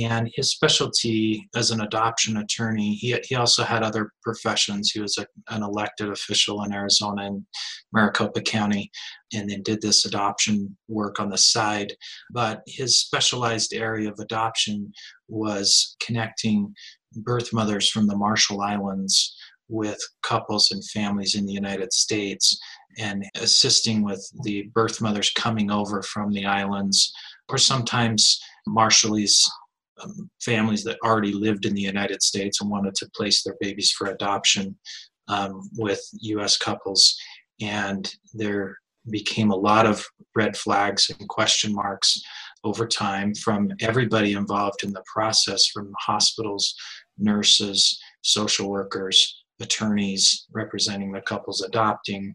[0.00, 4.90] And his specialty as an adoption attorney, he, he also had other professions.
[4.90, 7.46] He was a, an elected official in Arizona in
[7.92, 8.90] Maricopa County
[9.34, 11.94] and then did this adoption work on the side.
[12.32, 14.92] But his specialized area of adoption
[15.28, 16.74] was connecting
[17.16, 19.36] birth mothers from the Marshall Islands
[19.68, 22.58] with couples and families in the United States
[22.98, 27.12] and assisting with the birth mothers coming over from the islands
[27.48, 29.48] or sometimes Marshallese
[30.02, 33.92] um, families that already lived in the United States and wanted to place their babies
[33.92, 34.76] for adoption
[35.28, 36.56] um, with U.S.
[36.56, 37.16] couples,
[37.60, 38.76] and there
[39.10, 42.20] became a lot of red flags and question marks
[42.64, 46.74] over time from everybody involved in the process, from hospitals,
[47.18, 52.34] nurses, social workers, attorneys representing the couples adopting,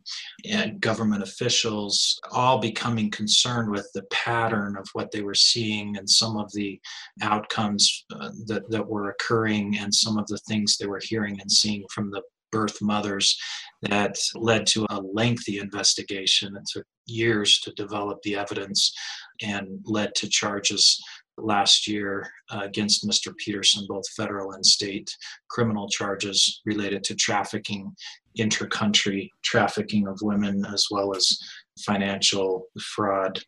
[0.50, 6.10] and government officials, all becoming concerned with the pattern of what they were seeing and
[6.10, 6.80] some of the
[7.22, 11.52] outcomes uh, that, that were occurring and some of the things they were hearing and
[11.52, 12.22] seeing from the
[12.52, 13.38] birth mothers
[13.84, 16.56] that led to a lengthy investigation.
[16.56, 18.94] It took years to develop the evidence
[19.42, 21.02] and led to charges
[21.38, 23.36] last year uh, against Mr.
[23.38, 25.16] Petersen, both federal and state
[25.50, 27.96] criminal charges related to trafficking,
[28.36, 31.38] inter-country trafficking of women, as well as
[31.86, 33.40] financial fraud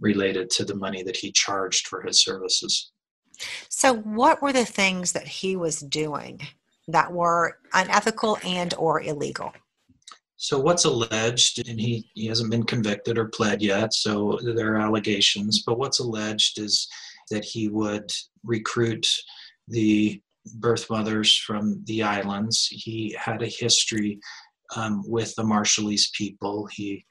[0.00, 2.90] related to the money that he charged for his services.
[3.68, 6.40] So, what were the things that he was doing
[6.88, 9.52] that were unethical and or illegal?
[10.36, 14.80] So what's alleged, and he, he hasn't been convicted or pled yet, so there are
[14.80, 16.86] allegations, but what's alleged is
[17.30, 18.10] that he would
[18.42, 19.06] recruit
[19.68, 20.20] the
[20.56, 22.66] birth mothers from the islands.
[22.70, 24.20] He had a history
[24.76, 26.68] um, with the Marshallese people.
[26.72, 27.04] He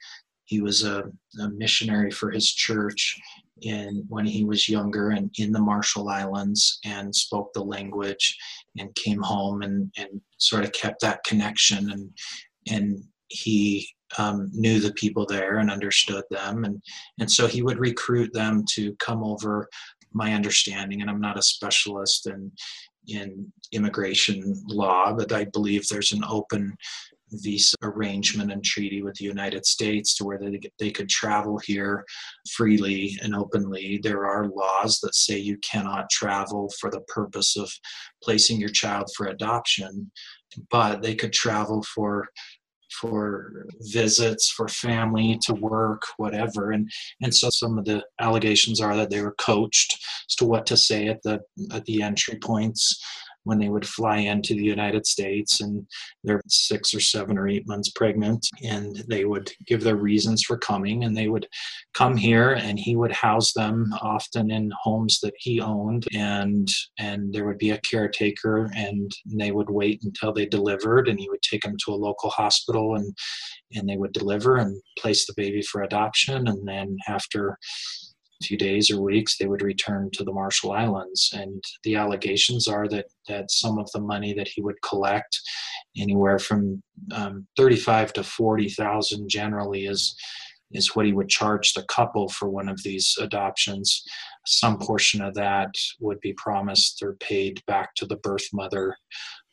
[0.45, 1.03] he was a,
[1.41, 3.17] a, missionary for his church
[3.61, 8.37] in when he was younger and in the Marshall Islands and spoke the language
[8.77, 12.09] and came home and, and sort of kept that connection and
[12.69, 13.87] and he
[14.17, 16.81] um, knew the people there and understood them and
[17.19, 19.69] and so he would recruit them to come over
[20.13, 22.51] my understanding, and I'm not a specialist in
[23.07, 26.73] in immigration law, but I believe there's an open
[27.31, 32.05] visa arrangement and treaty with the United States to where they, they could travel here
[32.51, 33.99] freely and openly.
[34.01, 37.71] There are laws that say you cannot travel for the purpose of
[38.23, 40.11] placing your child for adoption,
[40.69, 42.27] but they could travel for
[42.99, 46.71] for visits, for family, to work, whatever.
[46.71, 46.89] And
[47.21, 49.97] and so some of the allegations are that they were coached
[50.29, 51.41] as to what to say at the
[51.71, 53.01] at the entry points
[53.43, 55.85] when they would fly into the United States and
[56.23, 60.57] they're six or seven or eight months pregnant and they would give their reasons for
[60.57, 61.47] coming and they would
[61.93, 66.69] come here and he would house them often in homes that he owned and
[66.99, 71.29] and there would be a caretaker and they would wait until they delivered and he
[71.29, 73.13] would take them to a local hospital and
[73.75, 77.57] and they would deliver and place the baby for adoption and then after
[78.47, 81.21] few days or weeks, they would return to the Marshall Islands.
[81.41, 85.33] And the allegations are that that some of the money that he would collect,
[85.97, 86.61] anywhere from
[87.19, 90.15] um, thirty-five to forty thousand, generally is
[90.71, 94.03] is what he would charge the couple for one of these adoptions.
[94.45, 95.69] Some portion of that
[95.99, 98.97] would be promised or paid back to the birth mother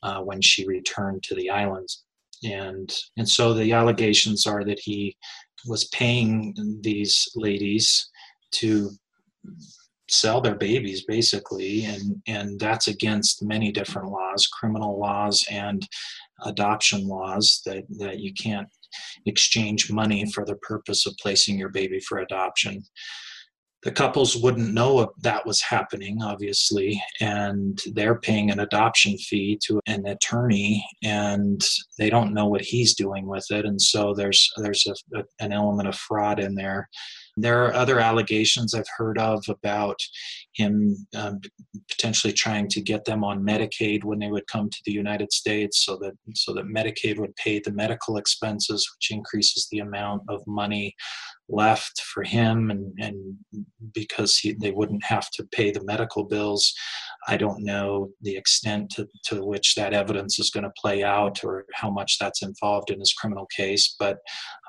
[0.02, 2.04] uh, when she returned to the islands.
[2.42, 5.16] And and so the allegations are that he
[5.66, 8.08] was paying these ladies
[8.52, 8.90] to
[10.10, 11.84] sell their babies basically.
[11.84, 15.86] And and that's against many different laws criminal laws and
[16.44, 18.68] adoption laws that that you can't
[19.26, 22.82] exchange money for the purpose of placing your baby for adoption.
[23.82, 29.80] The couples wouldn't know that was happening obviously and they're paying an adoption fee to
[29.86, 31.62] an attorney and
[31.98, 33.64] they don't know what he's doing with it.
[33.64, 36.88] And so there's there's a, a, an element of fraud in there
[37.42, 39.98] there are other allegations I've heard of about
[40.54, 41.40] him um,
[41.90, 45.84] potentially trying to get them on Medicaid when they would come to the United States,
[45.84, 50.40] so that so that Medicaid would pay the medical expenses, which increases the amount of
[50.46, 50.94] money
[51.48, 53.36] left for him, and and
[53.94, 56.72] because he, they wouldn't have to pay the medical bills.
[57.28, 61.44] I don't know the extent to, to which that evidence is going to play out
[61.44, 64.18] or how much that's involved in his criminal case, but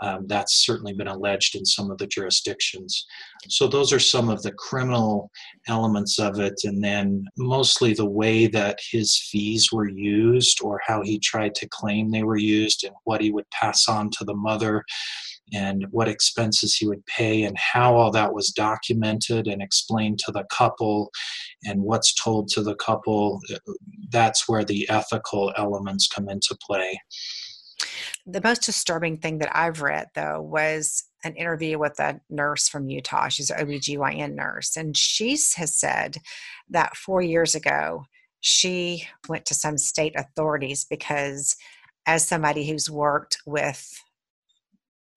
[0.01, 3.05] um, that's certainly been alleged in some of the jurisdictions.
[3.47, 5.31] So, those are some of the criminal
[5.67, 11.01] elements of it, and then mostly the way that his fees were used or how
[11.01, 14.35] he tried to claim they were used and what he would pass on to the
[14.35, 14.83] mother
[15.53, 20.31] and what expenses he would pay and how all that was documented and explained to
[20.31, 21.11] the couple
[21.63, 23.39] and what's told to the couple
[24.09, 26.99] that's where the ethical elements come into play.
[28.25, 32.89] The most disturbing thing that i've read though was an interview with a nurse from
[32.89, 33.27] utah.
[33.27, 36.17] She's an obgyn nurse and she has said
[36.69, 38.05] that four years ago
[38.39, 41.55] she went to some state authorities because
[42.07, 44.01] as somebody who's worked with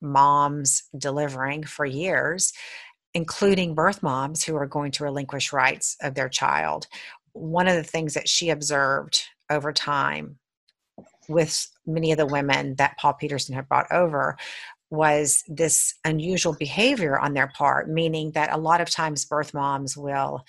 [0.04, 2.52] moms delivering for years
[3.14, 6.88] including birth moms who are going to relinquish rights of their child.
[7.32, 10.38] One of the things that she observed over time
[11.28, 14.36] with many of the women that Paul Petersen had brought over
[14.90, 19.96] was this unusual behavior on their part, meaning that a lot of times birth moms
[19.96, 20.44] will,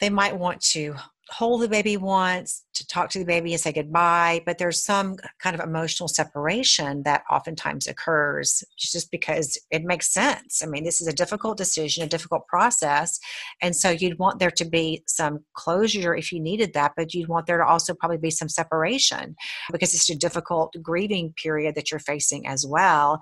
[0.00, 0.94] they might want to
[1.30, 5.16] hold the baby once, to talk to the baby and say goodbye, but there's some
[5.40, 10.62] kind of emotional separation that oftentimes occurs just because it makes sense.
[10.62, 13.18] I mean, this is a difficult decision, a difficult process.
[13.60, 17.28] And so you'd want there to be some closure if you needed that, but you'd
[17.28, 19.34] want there to also probably be some separation
[19.72, 23.18] because it's a difficult grieving period that you're facing as well.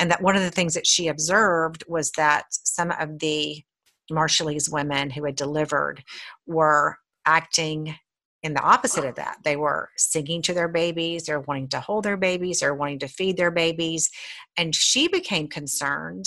[0.00, 3.62] And that one of the things that she observed was that some of the
[4.10, 6.02] Marshallese women who had delivered
[6.46, 7.94] were acting
[8.42, 9.38] in the opposite of that.
[9.44, 13.08] They were singing to their babies, they're wanting to hold their babies, they're wanting to
[13.08, 14.10] feed their babies.
[14.56, 16.26] And she became concerned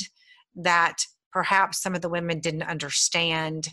[0.56, 3.70] that perhaps some of the women didn't understand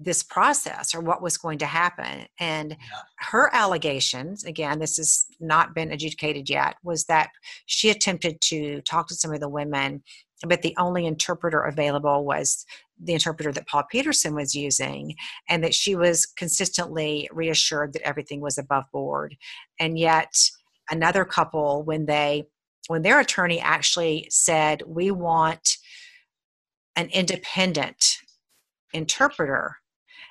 [0.00, 2.26] this process or what was going to happen.
[2.38, 2.76] And yeah.
[3.18, 7.30] her allegations, again, this has not been adjudicated yet, was that
[7.66, 10.04] she attempted to talk to some of the women,
[10.46, 12.64] but the only interpreter available was
[13.00, 15.14] the interpreter that Paul Petersen was using,
[15.48, 19.36] and that she was consistently reassured that everything was above board.
[19.78, 20.32] And yet,
[20.90, 22.44] another couple, when they
[22.88, 25.76] when their attorney actually said, "We want
[26.96, 28.16] an independent
[28.92, 29.76] interpreter,"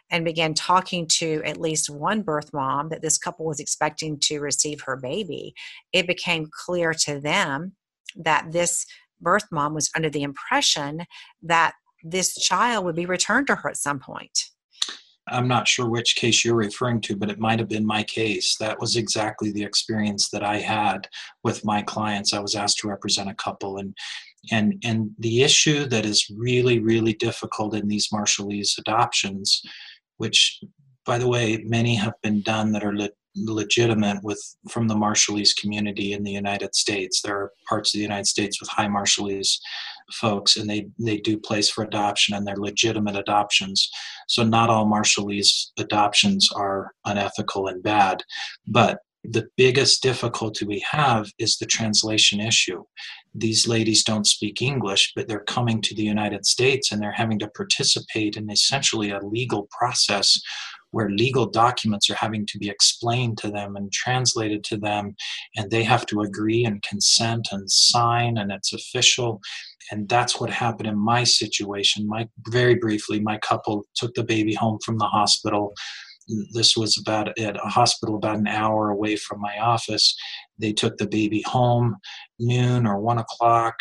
[0.10, 4.40] and began talking to at least one birth mom that this couple was expecting to
[4.40, 5.54] receive her baby,
[5.94, 7.76] it became clear to them
[8.16, 8.86] that this
[9.20, 11.06] birth mom was under the impression
[11.42, 14.50] that this child would be returned to her at some point.
[15.30, 18.56] I'm not sure which case you're referring to, but it might have been my case.
[18.58, 21.08] That was exactly the experience that I had
[21.44, 22.34] with my clients.
[22.34, 23.94] I was asked to represent a couple, and
[24.52, 29.62] and and the issue that is really really difficult in these Marshallese adoptions,
[30.18, 30.62] which
[31.06, 32.96] by the way many have been done that are
[33.46, 37.22] legitimate with from the Marshallese community in the United States.
[37.22, 39.58] There are parts of the United States with high Marshallese
[40.14, 43.90] folks, and they they do place for adoption, and they're legitimate adoptions.
[44.28, 48.24] So not all Marshallese adoptions are unethical and bad,
[48.68, 52.84] but the biggest difficulty we have is the translation issue.
[53.36, 57.40] These ladies don't speak English, but they're coming to the United States and they're having
[57.40, 60.40] to participate in essentially a legal process
[60.92, 65.16] where legal documents are having to be explained to them and translated to them,
[65.56, 69.42] and they have to agree and consent and sign, and it's official.
[69.92, 72.08] And that's what happened in my situation.
[72.08, 75.74] My very briefly, my couple took the baby home from the hospital.
[76.54, 80.14] This was about at a hospital about an hour away from my office.
[80.60, 81.96] They took the baby home
[82.40, 83.76] noon or one o'clock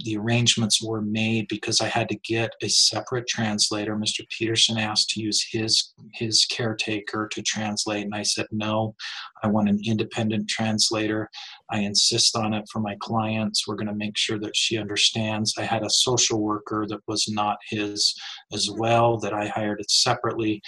[0.00, 3.96] the arrangements were made because I had to get a separate translator.
[3.96, 4.28] Mr.
[4.28, 8.94] Petersen asked to use his his caretaker to translate, and I said no.
[9.42, 11.30] I want an independent translator.
[11.70, 13.66] I insist on it for my clients.
[13.66, 15.54] We're going to make sure that she understands.
[15.58, 18.14] I had a social worker that was not his
[18.52, 20.62] as well that I hired it separately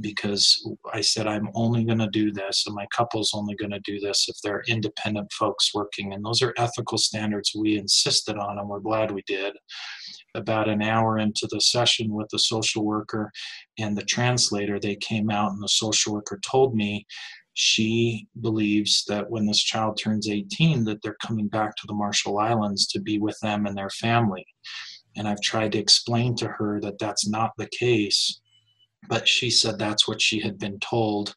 [0.00, 3.80] because I said I'm only going to do this, and my couple's only going to
[3.80, 6.12] do this if they're independent folks working.
[6.12, 9.54] And those are ethical standards we insisted on, and we're glad we did.
[10.34, 13.30] About an hour into the session with the social worker
[13.78, 17.06] and the translator, they came out, and the social worker told me
[17.58, 22.38] she believes that when this child turns 18 that they're coming back to the marshall
[22.38, 24.44] islands to be with them and their family
[25.16, 28.42] and i've tried to explain to her that that's not the case
[29.08, 31.34] but she said that's what she had been told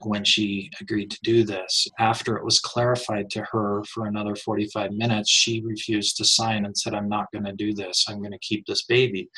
[0.00, 1.86] when she agreed to do this.
[1.98, 6.76] After it was clarified to her for another 45 minutes, she refused to sign and
[6.76, 8.06] said, I'm not going to do this.
[8.08, 9.28] I'm going to keep this baby.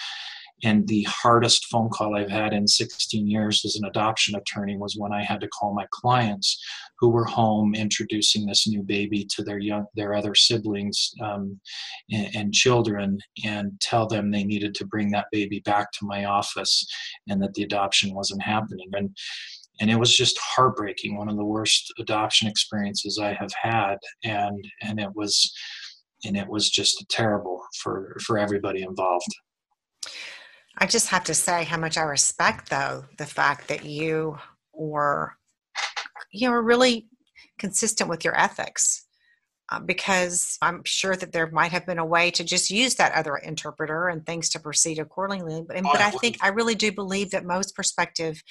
[0.62, 4.96] And the hardest phone call I've had in 16 years as an adoption attorney was
[4.96, 6.62] when I had to call my clients
[6.98, 11.60] who were home introducing this new baby to their young, their other siblings um,
[12.10, 16.24] and, and children, and tell them they needed to bring that baby back to my
[16.24, 16.86] office,
[17.28, 18.88] and that the adoption wasn't happening.
[18.92, 19.10] And
[19.80, 24.64] and it was just heartbreaking one of the worst adoption experiences i have had and
[24.82, 25.52] and it was
[26.24, 29.34] and it was just terrible for for everybody involved
[30.78, 34.38] I just have to say how much I respect, though, the fact that you
[34.72, 35.34] were,
[36.32, 37.08] you were really
[37.58, 39.06] consistent with your ethics.
[39.72, 43.14] Uh, because I'm sure that there might have been a way to just use that
[43.14, 45.64] other interpreter and things to proceed accordingly.
[45.66, 48.42] But, but I think I really do believe that most prospective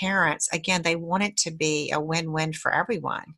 [0.00, 3.34] parents, again, they want it to be a win win for everyone.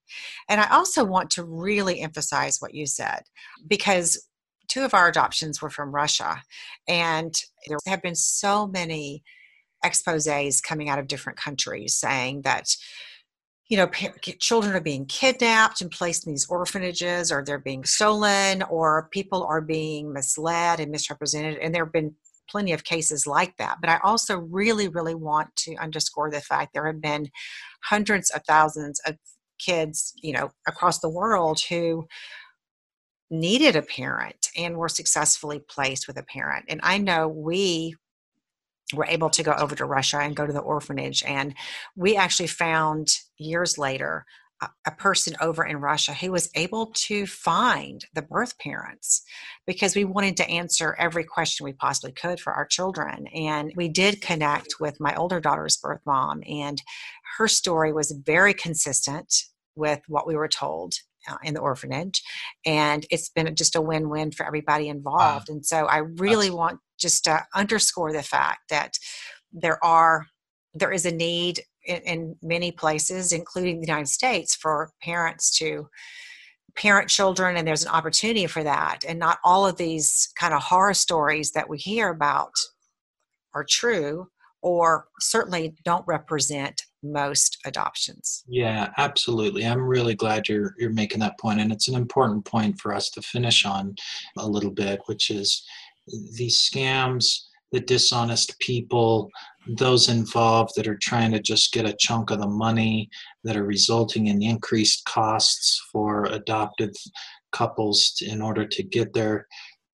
[0.49, 3.23] And I also want to really emphasize what you said
[3.67, 4.29] because
[4.69, 6.43] two of our adoptions were from Russia.
[6.89, 7.35] And
[7.67, 9.23] there have been so many
[9.85, 12.75] exposes coming out of different countries saying that
[13.69, 13.89] you know
[14.39, 19.45] children are being kidnapped and placed in these orphanages or they're being stolen or people
[19.45, 22.15] are being misled and misrepresented and there have been
[22.49, 26.73] plenty of cases like that but i also really really want to underscore the fact
[26.73, 27.29] there have been
[27.85, 29.17] hundreds of thousands of
[29.59, 32.07] kids you know across the world who
[33.31, 37.95] needed a parent and were successfully placed with a parent and i know we
[38.95, 41.23] were able to go over to Russia and go to the orphanage.
[41.25, 41.55] And
[41.97, 43.09] we actually found
[43.39, 44.25] years later
[44.87, 49.23] a, person over in Russia who was able to find the birth parents
[49.67, 53.27] because we wanted to answer every question we possibly could for our children.
[53.35, 56.81] And we did connect with my older daughter's birth mom, and
[57.37, 59.43] her story was very consistent
[59.75, 60.95] with what we were told
[61.29, 62.23] Uh, in the orphanage
[62.65, 65.55] and it's been just a win-win for everybody involved wow.
[65.55, 68.97] and so i really want just to underscore the fact that
[69.53, 70.27] there are
[70.77, 75.89] there is a need in, in many places, including the United States, for parents to
[76.77, 79.05] parent children, and there's an opportunity for that.
[79.09, 82.53] And not all of these kind of horror stories that we hear about
[83.55, 84.29] are true,
[84.61, 86.83] or certainly don't represent
[87.13, 88.45] most adoptions.
[88.49, 89.65] Yeah, absolutely.
[89.67, 93.11] I'm really glad you're you're making that point and it's an important point for us
[93.11, 93.95] to finish on
[94.39, 95.65] a little bit which is
[96.37, 99.31] these scams, the dishonest people,
[99.67, 103.11] those involved that are trying to just get a chunk of the money
[103.43, 106.93] that are resulting in increased costs for adoptive
[107.53, 109.47] couples in order to get their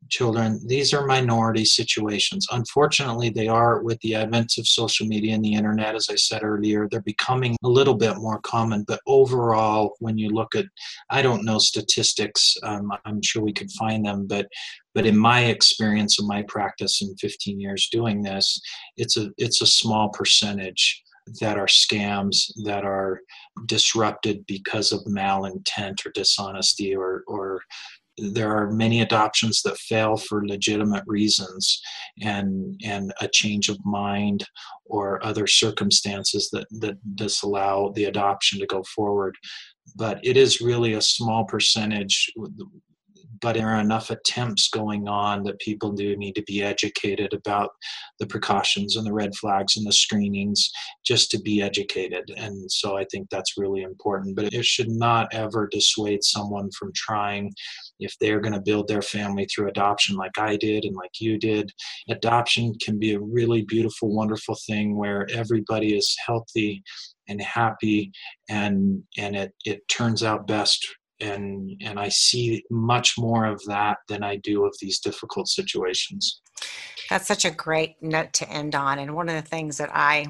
[0.08, 0.60] children.
[0.66, 2.46] These are minority situations.
[2.50, 6.42] Unfortunately, they are with the advent of social media and the internet, as I said
[6.42, 8.84] earlier, they're becoming a little bit more common.
[8.86, 10.66] But overall, when you look at,
[11.10, 14.48] I don't know statistics, um, I'm sure we could find them, but
[14.94, 18.60] but in my experience and my practice in 15 years doing this,
[18.96, 21.02] it's a it's a small percentage
[21.40, 23.20] that are scams that are
[23.66, 27.62] disrupted because of malintent or dishonesty or or
[28.18, 31.80] there are many adoptions that fail for legitimate reasons
[32.20, 34.44] and and a change of mind
[34.84, 39.34] or other circumstances that that disallow the adoption to go forward.
[39.96, 42.30] But it is really a small percentage
[43.42, 47.70] but there are enough attempts going on that people do need to be educated about
[48.20, 50.70] the precautions and the red flags and the screenings
[51.04, 52.32] just to be educated.
[52.36, 54.36] And so I think that's really important.
[54.36, 57.52] But it should not ever dissuade someone from trying
[57.98, 61.36] if they're going to build their family through adoption like I did and like you
[61.36, 61.72] did.
[62.08, 66.82] Adoption can be a really beautiful, wonderful thing where everybody is healthy
[67.28, 68.10] and happy
[68.48, 70.86] and and it, it turns out best
[71.22, 76.40] and and I see much more of that than I do of these difficult situations.
[77.08, 78.98] That's such a great note to end on.
[78.98, 80.26] And one of the things that I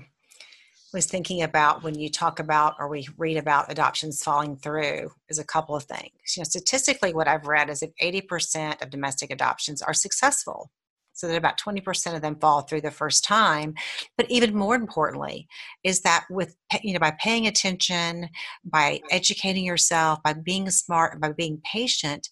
[0.93, 5.39] was thinking about when you talk about or we read about adoptions falling through is
[5.39, 6.37] a couple of things.
[6.37, 10.71] You know, statistically, what I've read is that 80% of domestic adoptions are successful,
[11.13, 13.75] so that about 20% of them fall through the first time
[14.17, 15.47] but even more importantly
[15.85, 18.29] is that with you know by paying attention
[18.65, 22.29] by educating yourself by being smart by being patient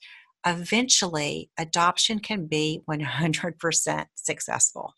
[0.46, 4.94] eventually adoption can be 100% successful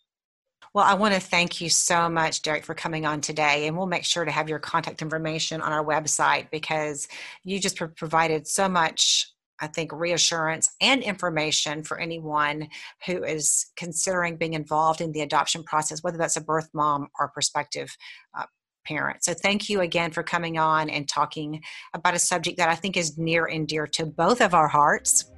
[0.74, 3.66] well, I want to thank you so much, Derek, for coming on today.
[3.66, 7.08] And we'll make sure to have your contact information on our website because
[7.44, 9.31] you just provided so much
[9.62, 12.68] I think, reassurance and information for anyone
[13.06, 17.28] who is considering being involved in the adoption process, whether that's a birth mom or
[17.28, 17.96] prospective
[18.36, 18.44] uh,
[18.84, 19.22] parent.
[19.22, 21.62] So, thank you again for coming on and talking
[21.94, 25.31] about a subject that I think is near and dear to both of our hearts.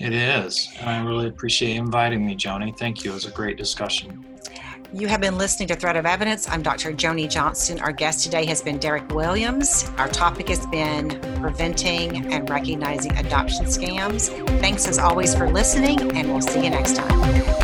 [0.00, 0.68] It is.
[0.82, 2.76] I really appreciate inviting me, Joni.
[2.76, 3.12] Thank you.
[3.12, 4.24] It was a great discussion.
[4.92, 6.48] You have been listening to Thread of Evidence.
[6.48, 6.92] I'm Dr.
[6.92, 7.80] Joni Johnston.
[7.80, 9.90] Our guest today has been Derek Williams.
[9.98, 14.28] Our topic has been preventing and recognizing adoption scams.
[14.60, 17.63] Thanks as always for listening, and we'll see you next time.